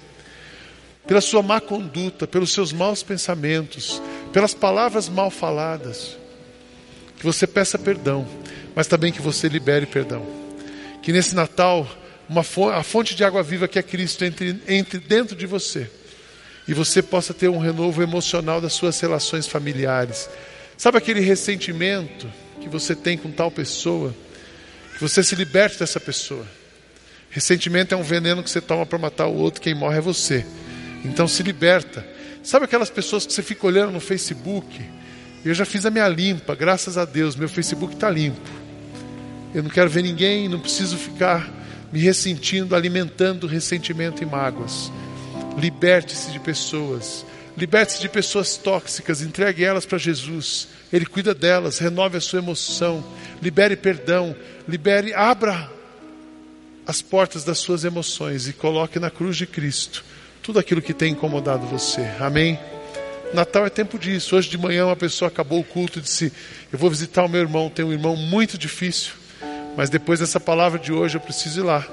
pela 1.07 1.21
sua 1.21 1.43
má 1.43 1.61
conduta, 1.61 2.27
pelos 2.27 2.55
seus 2.55 2.73
maus 2.73 3.03
pensamentos, 3.03 4.01
pelas 4.35 4.53
palavras 4.53 5.09
mal 5.09 5.31
faladas. 5.31 6.17
Que 7.17 7.25
você 7.25 7.47
peça 7.47 7.79
perdão, 7.79 8.27
mas 8.75 8.89
também 8.89 9.13
que 9.13 9.23
você 9.23 9.49
libere 9.49 9.87
perdão. 9.87 10.27
Que 11.01 11.13
nesse 11.13 11.37
Natal 11.37 11.89
uma 12.29 12.43
fonte, 12.43 12.75
a 12.75 12.83
fonte 12.83 13.15
de 13.15 13.23
água 13.23 13.45
viva 13.45 13.69
que 13.69 13.79
é 13.79 13.83
Cristo 13.83 14.25
entre, 14.25 14.61
entre 14.67 14.99
dentro 14.99 15.37
de 15.37 15.47
você 15.47 15.89
e 16.67 16.75
você 16.75 17.01
possa 17.01 17.33
ter 17.33 17.49
um 17.49 17.59
renovo 17.59 18.03
emocional 18.03 18.61
das 18.61 18.73
suas 18.73 18.99
relações 18.99 19.47
familiares. 19.47 20.29
Sabe 20.77 20.99
aquele 20.99 21.21
ressentimento 21.21 22.29
que 22.61 22.69
você 22.69 22.97
tem 22.97 23.17
com 23.17 23.31
tal 23.31 23.53
pessoa? 23.53 24.13
Que 24.95 25.01
você 25.01 25.23
se 25.23 25.37
liberte 25.37 25.79
dessa 25.79 26.01
pessoa. 26.01 26.45
Ressentimento 27.31 27.95
é 27.95 27.97
um 27.97 28.03
veneno 28.03 28.43
que 28.43 28.51
você 28.51 28.61
toma 28.61 28.85
para 28.85 28.99
matar 28.99 29.27
o 29.27 29.37
outro, 29.37 29.61
quem 29.61 29.75
morre 29.75 29.99
é 29.99 30.01
você. 30.01 30.45
Então 31.05 31.29
se 31.29 31.43
liberta. 31.45 32.14
Sabe 32.45 32.67
aquelas 32.67 32.91
pessoas 32.91 33.25
que 33.25 33.33
você 33.33 33.43
fica 33.43 33.67
olhando 33.67 33.91
no 33.91 34.01
Facebook? 34.01 34.79
Eu 35.43 35.55
já 35.55 35.65
fiz 35.65 35.87
a 35.87 35.91
minha 35.91 36.07
limpa, 36.07 36.55
graças 36.55 36.99
a 36.99 37.07
Deus, 37.07 37.35
meu 37.35 37.49
Facebook 37.49 37.95
está 37.95 38.11
limpo. 38.11 38.51
Eu 39.55 39.63
não 39.63 39.71
quero 39.71 39.89
ver 39.89 40.03
ninguém, 40.03 40.47
não 40.47 40.61
preciso 40.61 40.99
ficar 40.99 41.51
me 41.91 41.99
ressentindo, 42.01 42.77
alimentando 42.77 43.47
ressentimento 43.47 44.23
e 44.23 44.27
mágoas. 44.27 44.93
Liberte-se 45.57 46.33
de 46.33 46.39
pessoas. 46.39 47.25
Liberte-se 47.57 48.03
de 48.03 48.11
pessoas 48.11 48.59
tóxicas, 48.59 49.23
entregue 49.23 49.65
elas 49.65 49.87
para 49.87 49.97
Jesus. 49.97 50.69
Ele 50.93 51.07
cuida 51.07 51.35
delas, 51.35 51.79
renove 51.79 52.19
a 52.19 52.21
sua 52.21 52.41
emoção, 52.41 53.03
libere 53.41 53.75
perdão, 53.75 54.37
libere, 54.69 55.15
abra 55.15 55.71
as 56.87 57.01
portas 57.01 57.43
das 57.43 57.57
suas 57.57 57.85
emoções 57.85 58.47
e 58.49 58.53
coloque 58.53 58.99
na 58.99 59.11
cruz 59.11 59.35
de 59.35 59.47
Cristo 59.47 60.05
tudo 60.45 60.61
aquilo 60.61 60.81
que 60.81 60.95
tem 60.95 61.11
incomodado 61.11 61.67
você. 61.67 62.09
Amém? 62.21 62.57
Natal 63.33 63.67
é 63.67 63.71
tempo 63.71 63.99
disso. 63.99 64.37
Hoje 64.37 64.49
de 64.49 64.57
manhã 64.57 64.87
uma 64.87 64.95
pessoa 64.95 65.29
acabou 65.29 65.59
o 65.59 65.65
culto 65.65 65.99
e 65.99 66.03
disse: 66.03 66.33
Eu 66.73 66.79
vou 66.79 66.89
visitar 66.89 67.25
o 67.25 67.29
meu 67.29 67.41
irmão, 67.41 67.69
tem 67.69 67.85
um 67.85 67.93
irmão 67.93 68.15
muito 68.15 68.57
difícil, 68.57 69.15
mas 69.77 69.91
depois 69.91 70.21
dessa 70.21 70.39
palavra 70.39 70.79
de 70.79 70.93
hoje 70.93 71.17
eu 71.17 71.21
preciso 71.21 71.61
ir 71.61 71.65
lá. 71.65 71.85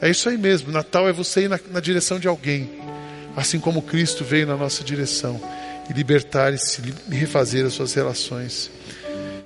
É 0.00 0.08
isso 0.08 0.28
aí 0.30 0.38
mesmo. 0.38 0.72
Natal 0.72 1.06
é 1.06 1.12
você 1.12 1.42
ir 1.42 1.48
na, 1.48 1.60
na 1.70 1.80
direção 1.80 2.18
de 2.18 2.26
alguém 2.26 2.88
assim 3.38 3.60
como 3.60 3.82
Cristo 3.82 4.24
veio 4.24 4.46
na 4.46 4.56
nossa 4.56 4.82
direção 4.82 5.40
e 5.88 5.92
libertar 5.92 6.52
e, 6.52 6.58
se, 6.58 6.82
e 7.08 7.14
refazer 7.14 7.64
as 7.64 7.72
suas 7.72 7.94
relações. 7.94 8.70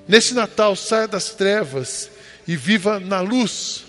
Nesse 0.09 0.35
Natal, 0.35 0.75
saia 0.75 1.07
das 1.07 1.31
trevas 1.31 2.11
e 2.49 2.57
viva 2.57 2.99
na 2.99 3.21
luz. 3.21 3.85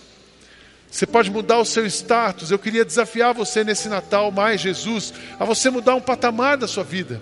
Você 0.93 1.07
pode 1.07 1.31
mudar 1.31 1.57
o 1.57 1.65
seu 1.65 1.87
status. 1.87 2.51
Eu 2.51 2.59
queria 2.59 2.85
desafiar 2.85 3.33
você 3.33 3.63
nesse 3.63 3.89
Natal, 3.89 4.31
mais 4.31 4.61
Jesus, 4.61 5.11
a 5.39 5.43
você 5.43 5.71
mudar 5.71 5.95
um 5.95 5.99
patamar 5.99 6.55
da 6.55 6.67
sua 6.67 6.83
vida. 6.83 7.19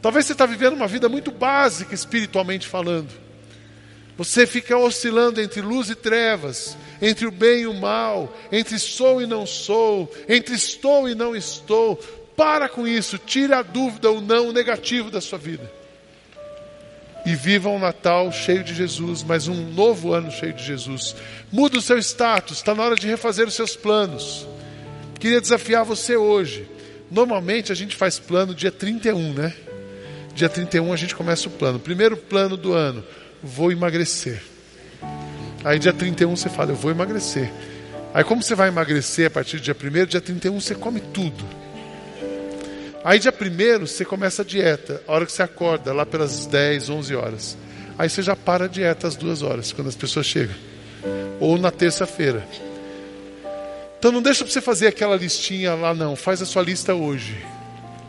Talvez 0.00 0.24
você 0.24 0.32
está 0.32 0.46
vivendo 0.46 0.72
uma 0.72 0.88
vida 0.88 1.06
muito 1.06 1.30
básica 1.30 1.94
espiritualmente 1.94 2.66
falando. 2.66 3.10
Você 4.16 4.46
fica 4.46 4.74
oscilando 4.74 5.38
entre 5.38 5.60
luz 5.60 5.90
e 5.90 5.94
trevas, 5.94 6.78
entre 7.02 7.26
o 7.26 7.30
bem 7.30 7.60
e 7.60 7.66
o 7.66 7.74
mal, 7.74 8.34
entre 8.50 8.78
sou 8.78 9.20
e 9.20 9.26
não 9.26 9.44
sou, 9.44 10.10
entre 10.26 10.54
estou 10.54 11.06
e 11.06 11.14
não 11.14 11.36
estou. 11.36 11.96
Para 12.34 12.70
com 12.70 12.88
isso, 12.88 13.18
tire 13.18 13.52
a 13.52 13.60
dúvida, 13.60 14.10
o 14.10 14.22
não, 14.22 14.48
o 14.48 14.52
negativo 14.52 15.10
da 15.10 15.20
sua 15.20 15.38
vida. 15.38 15.70
E 17.26 17.34
viva 17.34 17.68
um 17.68 17.78
Natal 17.78 18.32
cheio 18.32 18.64
de 18.64 18.74
Jesus, 18.74 19.22
mas 19.22 19.46
um 19.46 19.70
novo 19.72 20.12
ano 20.12 20.30
cheio 20.30 20.52
de 20.52 20.64
Jesus. 20.64 21.14
Muda 21.52 21.78
o 21.78 21.82
seu 21.82 21.98
status, 21.98 22.58
está 22.58 22.74
na 22.74 22.82
hora 22.82 22.96
de 22.96 23.06
refazer 23.06 23.46
os 23.46 23.54
seus 23.54 23.76
planos. 23.76 24.46
Queria 25.18 25.40
desafiar 25.40 25.84
você 25.84 26.16
hoje. 26.16 26.66
Normalmente 27.10 27.70
a 27.70 27.74
gente 27.74 27.94
faz 27.94 28.18
plano 28.18 28.54
dia 28.54 28.70
31, 28.70 29.34
né? 29.34 29.52
Dia 30.34 30.48
31 30.48 30.92
a 30.92 30.96
gente 30.96 31.14
começa 31.14 31.48
o 31.48 31.50
plano. 31.50 31.78
Primeiro 31.78 32.16
plano 32.16 32.56
do 32.56 32.72
ano, 32.72 33.04
vou 33.42 33.70
emagrecer. 33.70 34.42
Aí 35.64 35.78
dia 35.78 35.92
31 35.92 36.34
você 36.34 36.48
fala, 36.48 36.70
eu 36.70 36.76
vou 36.76 36.90
emagrecer. 36.90 37.52
Aí 38.14 38.24
como 38.24 38.42
você 38.42 38.54
vai 38.54 38.68
emagrecer 38.68 39.26
a 39.26 39.30
partir 39.30 39.58
do 39.58 39.62
dia 39.62 39.76
1 39.76 40.06
dia 40.06 40.20
31 40.20 40.58
você 40.58 40.74
come 40.74 41.00
tudo. 41.00 41.44
Aí 43.02 43.18
dia 43.18 43.32
1 43.32 43.86
você 43.86 44.04
começa 44.04 44.42
a 44.42 44.44
dieta, 44.44 45.02
a 45.08 45.12
hora 45.12 45.24
que 45.24 45.32
você 45.32 45.42
acorda, 45.42 45.92
lá 45.92 46.04
pelas 46.04 46.44
10, 46.44 46.90
11 46.90 47.14
horas. 47.14 47.56
Aí 47.98 48.10
você 48.10 48.22
já 48.22 48.36
para 48.36 48.66
a 48.66 48.68
dieta 48.68 49.06
às 49.06 49.16
duas 49.16 49.42
horas, 49.42 49.72
quando 49.72 49.88
as 49.88 49.96
pessoas 49.96 50.26
chegam. 50.26 50.54
Ou 51.40 51.56
na 51.56 51.70
terça-feira. 51.70 52.46
Então 53.98 54.12
não 54.12 54.20
deixa 54.20 54.44
para 54.44 54.52
você 54.52 54.60
fazer 54.60 54.86
aquela 54.86 55.16
listinha 55.16 55.74
lá 55.74 55.94
não, 55.94 56.14
faz 56.14 56.42
a 56.42 56.46
sua 56.46 56.62
lista 56.62 56.94
hoje. 56.94 57.42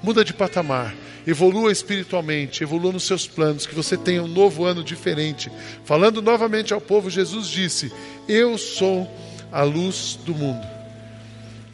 Muda 0.04 0.26
de 0.26 0.34
patamar, 0.34 0.94
evolua 1.26 1.72
espiritualmente, 1.72 2.64
evolua 2.64 2.92
nos 2.92 3.04
seus 3.04 3.28
planos, 3.28 3.66
que 3.66 3.76
você 3.76 3.96
tenha 3.96 4.24
um 4.24 4.28
novo 4.28 4.66
ano 4.66 4.84
diferente. 4.84 5.50
Falando 5.86 6.22
novamente 6.22 6.74
ao 6.74 6.82
povo, 6.82 7.10
Jesus 7.10 7.48
disse: 7.48 7.92
Eu 8.28 8.58
sou 8.58 9.10
a 9.52 9.64
luz 9.64 10.20
do 10.26 10.34
mundo. 10.34 10.66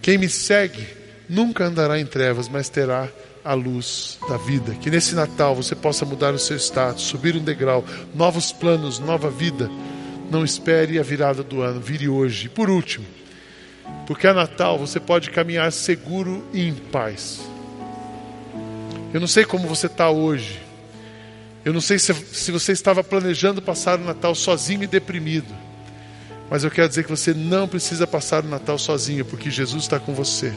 Quem 0.01 0.17
me 0.17 0.29
segue 0.29 0.96
nunca 1.29 1.65
andará 1.65 1.99
em 1.99 2.05
trevas, 2.05 2.47
mas 2.47 2.69
terá 2.69 3.09
a 3.43 3.53
luz 3.53 4.19
da 4.27 4.37
vida. 4.37 4.73
Que 4.75 4.89
nesse 4.89 5.15
Natal 5.15 5.55
você 5.55 5.75
possa 5.75 6.05
mudar 6.05 6.33
o 6.33 6.39
seu 6.39 6.57
status, 6.57 7.03
subir 7.03 7.35
um 7.35 7.43
degrau, 7.43 7.83
novos 8.13 8.51
planos, 8.51 8.99
nova 8.99 9.29
vida. 9.29 9.69
Não 10.29 10.43
espere 10.43 10.99
a 10.99 11.03
virada 11.03 11.43
do 11.43 11.61
ano, 11.61 11.79
vire 11.79 12.09
hoje. 12.09 12.47
E 12.47 12.49
por 12.49 12.69
último, 12.69 13.05
porque 14.05 14.27
a 14.27 14.33
Natal 14.33 14.77
você 14.77 14.99
pode 14.99 15.29
caminhar 15.31 15.71
seguro 15.71 16.43
e 16.53 16.67
em 16.67 16.73
paz. 16.73 17.39
Eu 19.13 19.21
não 19.21 19.27
sei 19.27 19.45
como 19.45 19.67
você 19.67 19.87
está 19.87 20.09
hoje. 20.09 20.59
Eu 21.63 21.73
não 21.73 21.81
sei 21.81 21.97
se, 21.97 22.13
se 22.13 22.51
você 22.51 22.71
estava 22.71 23.03
planejando 23.03 23.61
passar 23.61 23.99
o 23.99 24.03
Natal 24.03 24.35
sozinho 24.35 24.83
e 24.83 24.87
deprimido. 24.87 25.53
Mas 26.49 26.63
eu 26.63 26.71
quero 26.71 26.87
dizer 26.87 27.03
que 27.03 27.09
você 27.09 27.33
não 27.33 27.67
precisa 27.67 28.07
passar 28.07 28.43
o 28.43 28.47
Natal 28.47 28.77
sozinho, 28.77 29.25
porque 29.25 29.49
Jesus 29.49 29.83
está 29.83 29.99
com 29.99 30.13
você. 30.13 30.53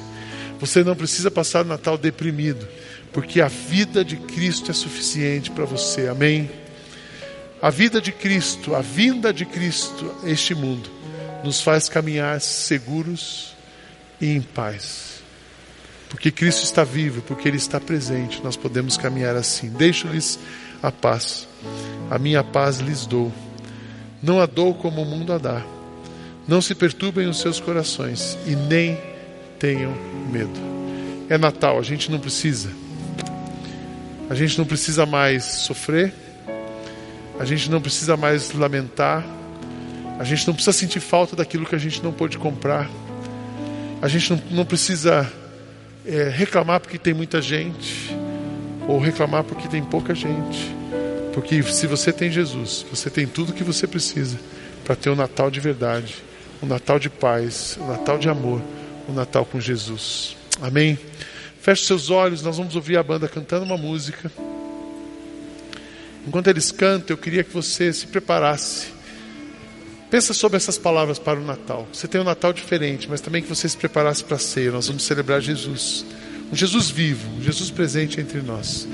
Você 0.60 0.84
não 0.84 0.94
precisa 0.94 1.30
passar 1.30 1.64
o 1.64 1.68
Natal 1.68 1.96
deprimido, 1.96 2.68
porque 3.12 3.40
a 3.40 3.48
vida 3.48 4.04
de 4.04 4.16
Cristo 4.16 4.70
é 4.70 4.74
suficiente 4.74 5.50
para 5.50 5.64
você. 5.64 6.06
Amém? 6.08 6.50
A 7.62 7.70
vida 7.70 8.00
de 8.00 8.12
Cristo, 8.12 8.74
a 8.74 8.80
vinda 8.80 9.32
de 9.32 9.44
Cristo 9.44 10.14
a 10.22 10.28
este 10.28 10.54
mundo 10.54 10.90
nos 11.42 11.60
faz 11.60 11.88
caminhar 11.88 12.40
seguros 12.40 13.54
e 14.20 14.28
em 14.28 14.40
paz. 14.42 15.20
Porque 16.10 16.30
Cristo 16.30 16.64
está 16.64 16.84
vivo, 16.84 17.22
porque 17.22 17.48
Ele 17.48 17.56
está 17.56 17.80
presente, 17.80 18.42
nós 18.42 18.56
podemos 18.56 18.96
caminhar 18.96 19.36
assim. 19.36 19.70
Deixo-lhes 19.70 20.38
a 20.82 20.90
paz, 20.90 21.46
a 22.10 22.18
minha 22.18 22.42
paz 22.42 22.78
lhes 22.78 23.06
dou. 23.06 23.32
Não 24.22 24.40
a 24.40 24.46
dou 24.46 24.74
como 24.74 25.02
o 25.02 25.06
mundo 25.06 25.32
a 25.32 25.38
dá. 25.38 25.64
Não 26.46 26.60
se 26.60 26.74
perturbem 26.74 27.28
os 27.28 27.40
seus 27.40 27.60
corações 27.60 28.36
e 28.46 28.56
nem 28.56 28.98
tenham 29.60 29.94
medo. 30.32 30.58
É 31.28 31.38
Natal, 31.38 31.78
a 31.78 31.82
gente 31.82 32.10
não 32.10 32.18
precisa. 32.18 32.70
A 34.28 34.34
gente 34.34 34.58
não 34.58 34.64
precisa 34.64 35.06
mais 35.06 35.44
sofrer. 35.44 36.12
A 37.38 37.44
gente 37.44 37.70
não 37.70 37.80
precisa 37.80 38.16
mais 38.16 38.52
lamentar 38.52 39.24
a 40.20 40.24
gente 40.24 40.46
não 40.46 40.52
precisa 40.52 40.76
sentir 40.76 41.00
falta 41.00 41.34
daquilo 41.34 41.64
que 41.64 41.74
a 41.74 41.78
gente 41.78 42.04
não 42.04 42.12
pôde 42.12 42.36
comprar. 42.36 42.90
A 44.02 44.06
gente 44.06 44.30
não, 44.30 44.42
não 44.50 44.64
precisa 44.66 45.26
é, 46.04 46.28
reclamar 46.28 46.78
porque 46.78 46.98
tem 46.98 47.14
muita 47.14 47.40
gente, 47.40 48.14
ou 48.86 48.98
reclamar 48.98 49.44
porque 49.44 49.66
tem 49.66 49.82
pouca 49.82 50.14
gente. 50.14 50.76
Porque 51.32 51.62
se 51.62 51.86
você 51.86 52.12
tem 52.12 52.30
Jesus, 52.30 52.84
você 52.90 53.08
tem 53.08 53.26
tudo 53.26 53.54
que 53.54 53.64
você 53.64 53.86
precisa 53.86 54.38
para 54.84 54.94
ter 54.94 55.08
um 55.08 55.16
Natal 55.16 55.50
de 55.50 55.58
verdade, 55.58 56.16
um 56.62 56.66
Natal 56.66 56.98
de 56.98 57.08
paz, 57.08 57.78
um 57.80 57.86
Natal 57.86 58.18
de 58.18 58.28
amor, 58.28 58.60
um 59.08 59.12
Natal 59.12 59.44
com 59.44 59.60
Jesus. 59.60 60.36
Amém? 60.60 60.98
Feche 61.60 61.84
seus 61.84 62.10
olhos, 62.10 62.42
nós 62.42 62.56
vamos 62.56 62.74
ouvir 62.76 62.96
a 62.96 63.02
banda 63.02 63.28
cantando 63.28 63.64
uma 63.64 63.76
música. 63.76 64.30
Enquanto 66.26 66.48
eles 66.48 66.70
cantam, 66.70 67.14
eu 67.14 67.18
queria 67.18 67.44
que 67.44 67.52
você 67.52 67.92
se 67.92 68.06
preparasse 68.06 69.00
Pensa 70.10 70.34
sobre 70.34 70.56
essas 70.56 70.76
palavras 70.76 71.20
para 71.20 71.38
o 71.38 71.44
Natal. 71.44 71.86
Você 71.92 72.08
tem 72.08 72.20
um 72.20 72.24
Natal 72.24 72.52
diferente, 72.52 73.08
mas 73.08 73.20
também 73.20 73.40
que 73.40 73.48
você 73.48 73.68
se 73.68 73.76
preparasse 73.76 74.24
para 74.24 74.34
a 74.34 74.40
ceia. 74.40 74.72
Nós 74.72 74.88
vamos 74.88 75.04
celebrar 75.04 75.40
Jesus. 75.40 76.04
Um 76.52 76.56
Jesus 76.56 76.90
vivo, 76.90 77.30
um 77.38 77.40
Jesus 77.40 77.70
presente 77.70 78.20
entre 78.20 78.42
nós. 78.42 78.88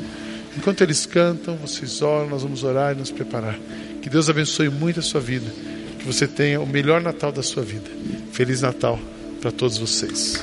Enquanto 0.59 0.83
eles 0.83 1.07
cantam, 1.07 1.57
vocês 1.57 2.03
oram, 2.03 2.29
nós 2.29 2.43
vamos 2.43 2.63
orar 2.63 2.95
e 2.95 2.99
nos 2.99 3.11
preparar. 3.11 3.59
Que 4.03 4.11
Deus 4.11 4.29
abençoe 4.29 4.69
muito 4.69 5.01
a 5.01 5.03
sua 5.03 5.21
vida. 5.21 5.51
Que 5.99 6.05
você 6.05 6.29
tenha 6.29 6.61
o 6.61 6.67
melhor 6.67 7.01
Natal 7.01 7.33
da 7.33 7.43
sua 7.43 7.63
vida. 7.63 7.91
Feliz 8.33 8.61
Natal 8.61 9.01
para 9.47 9.53
todos 9.53 9.79
vocês. 9.79 10.43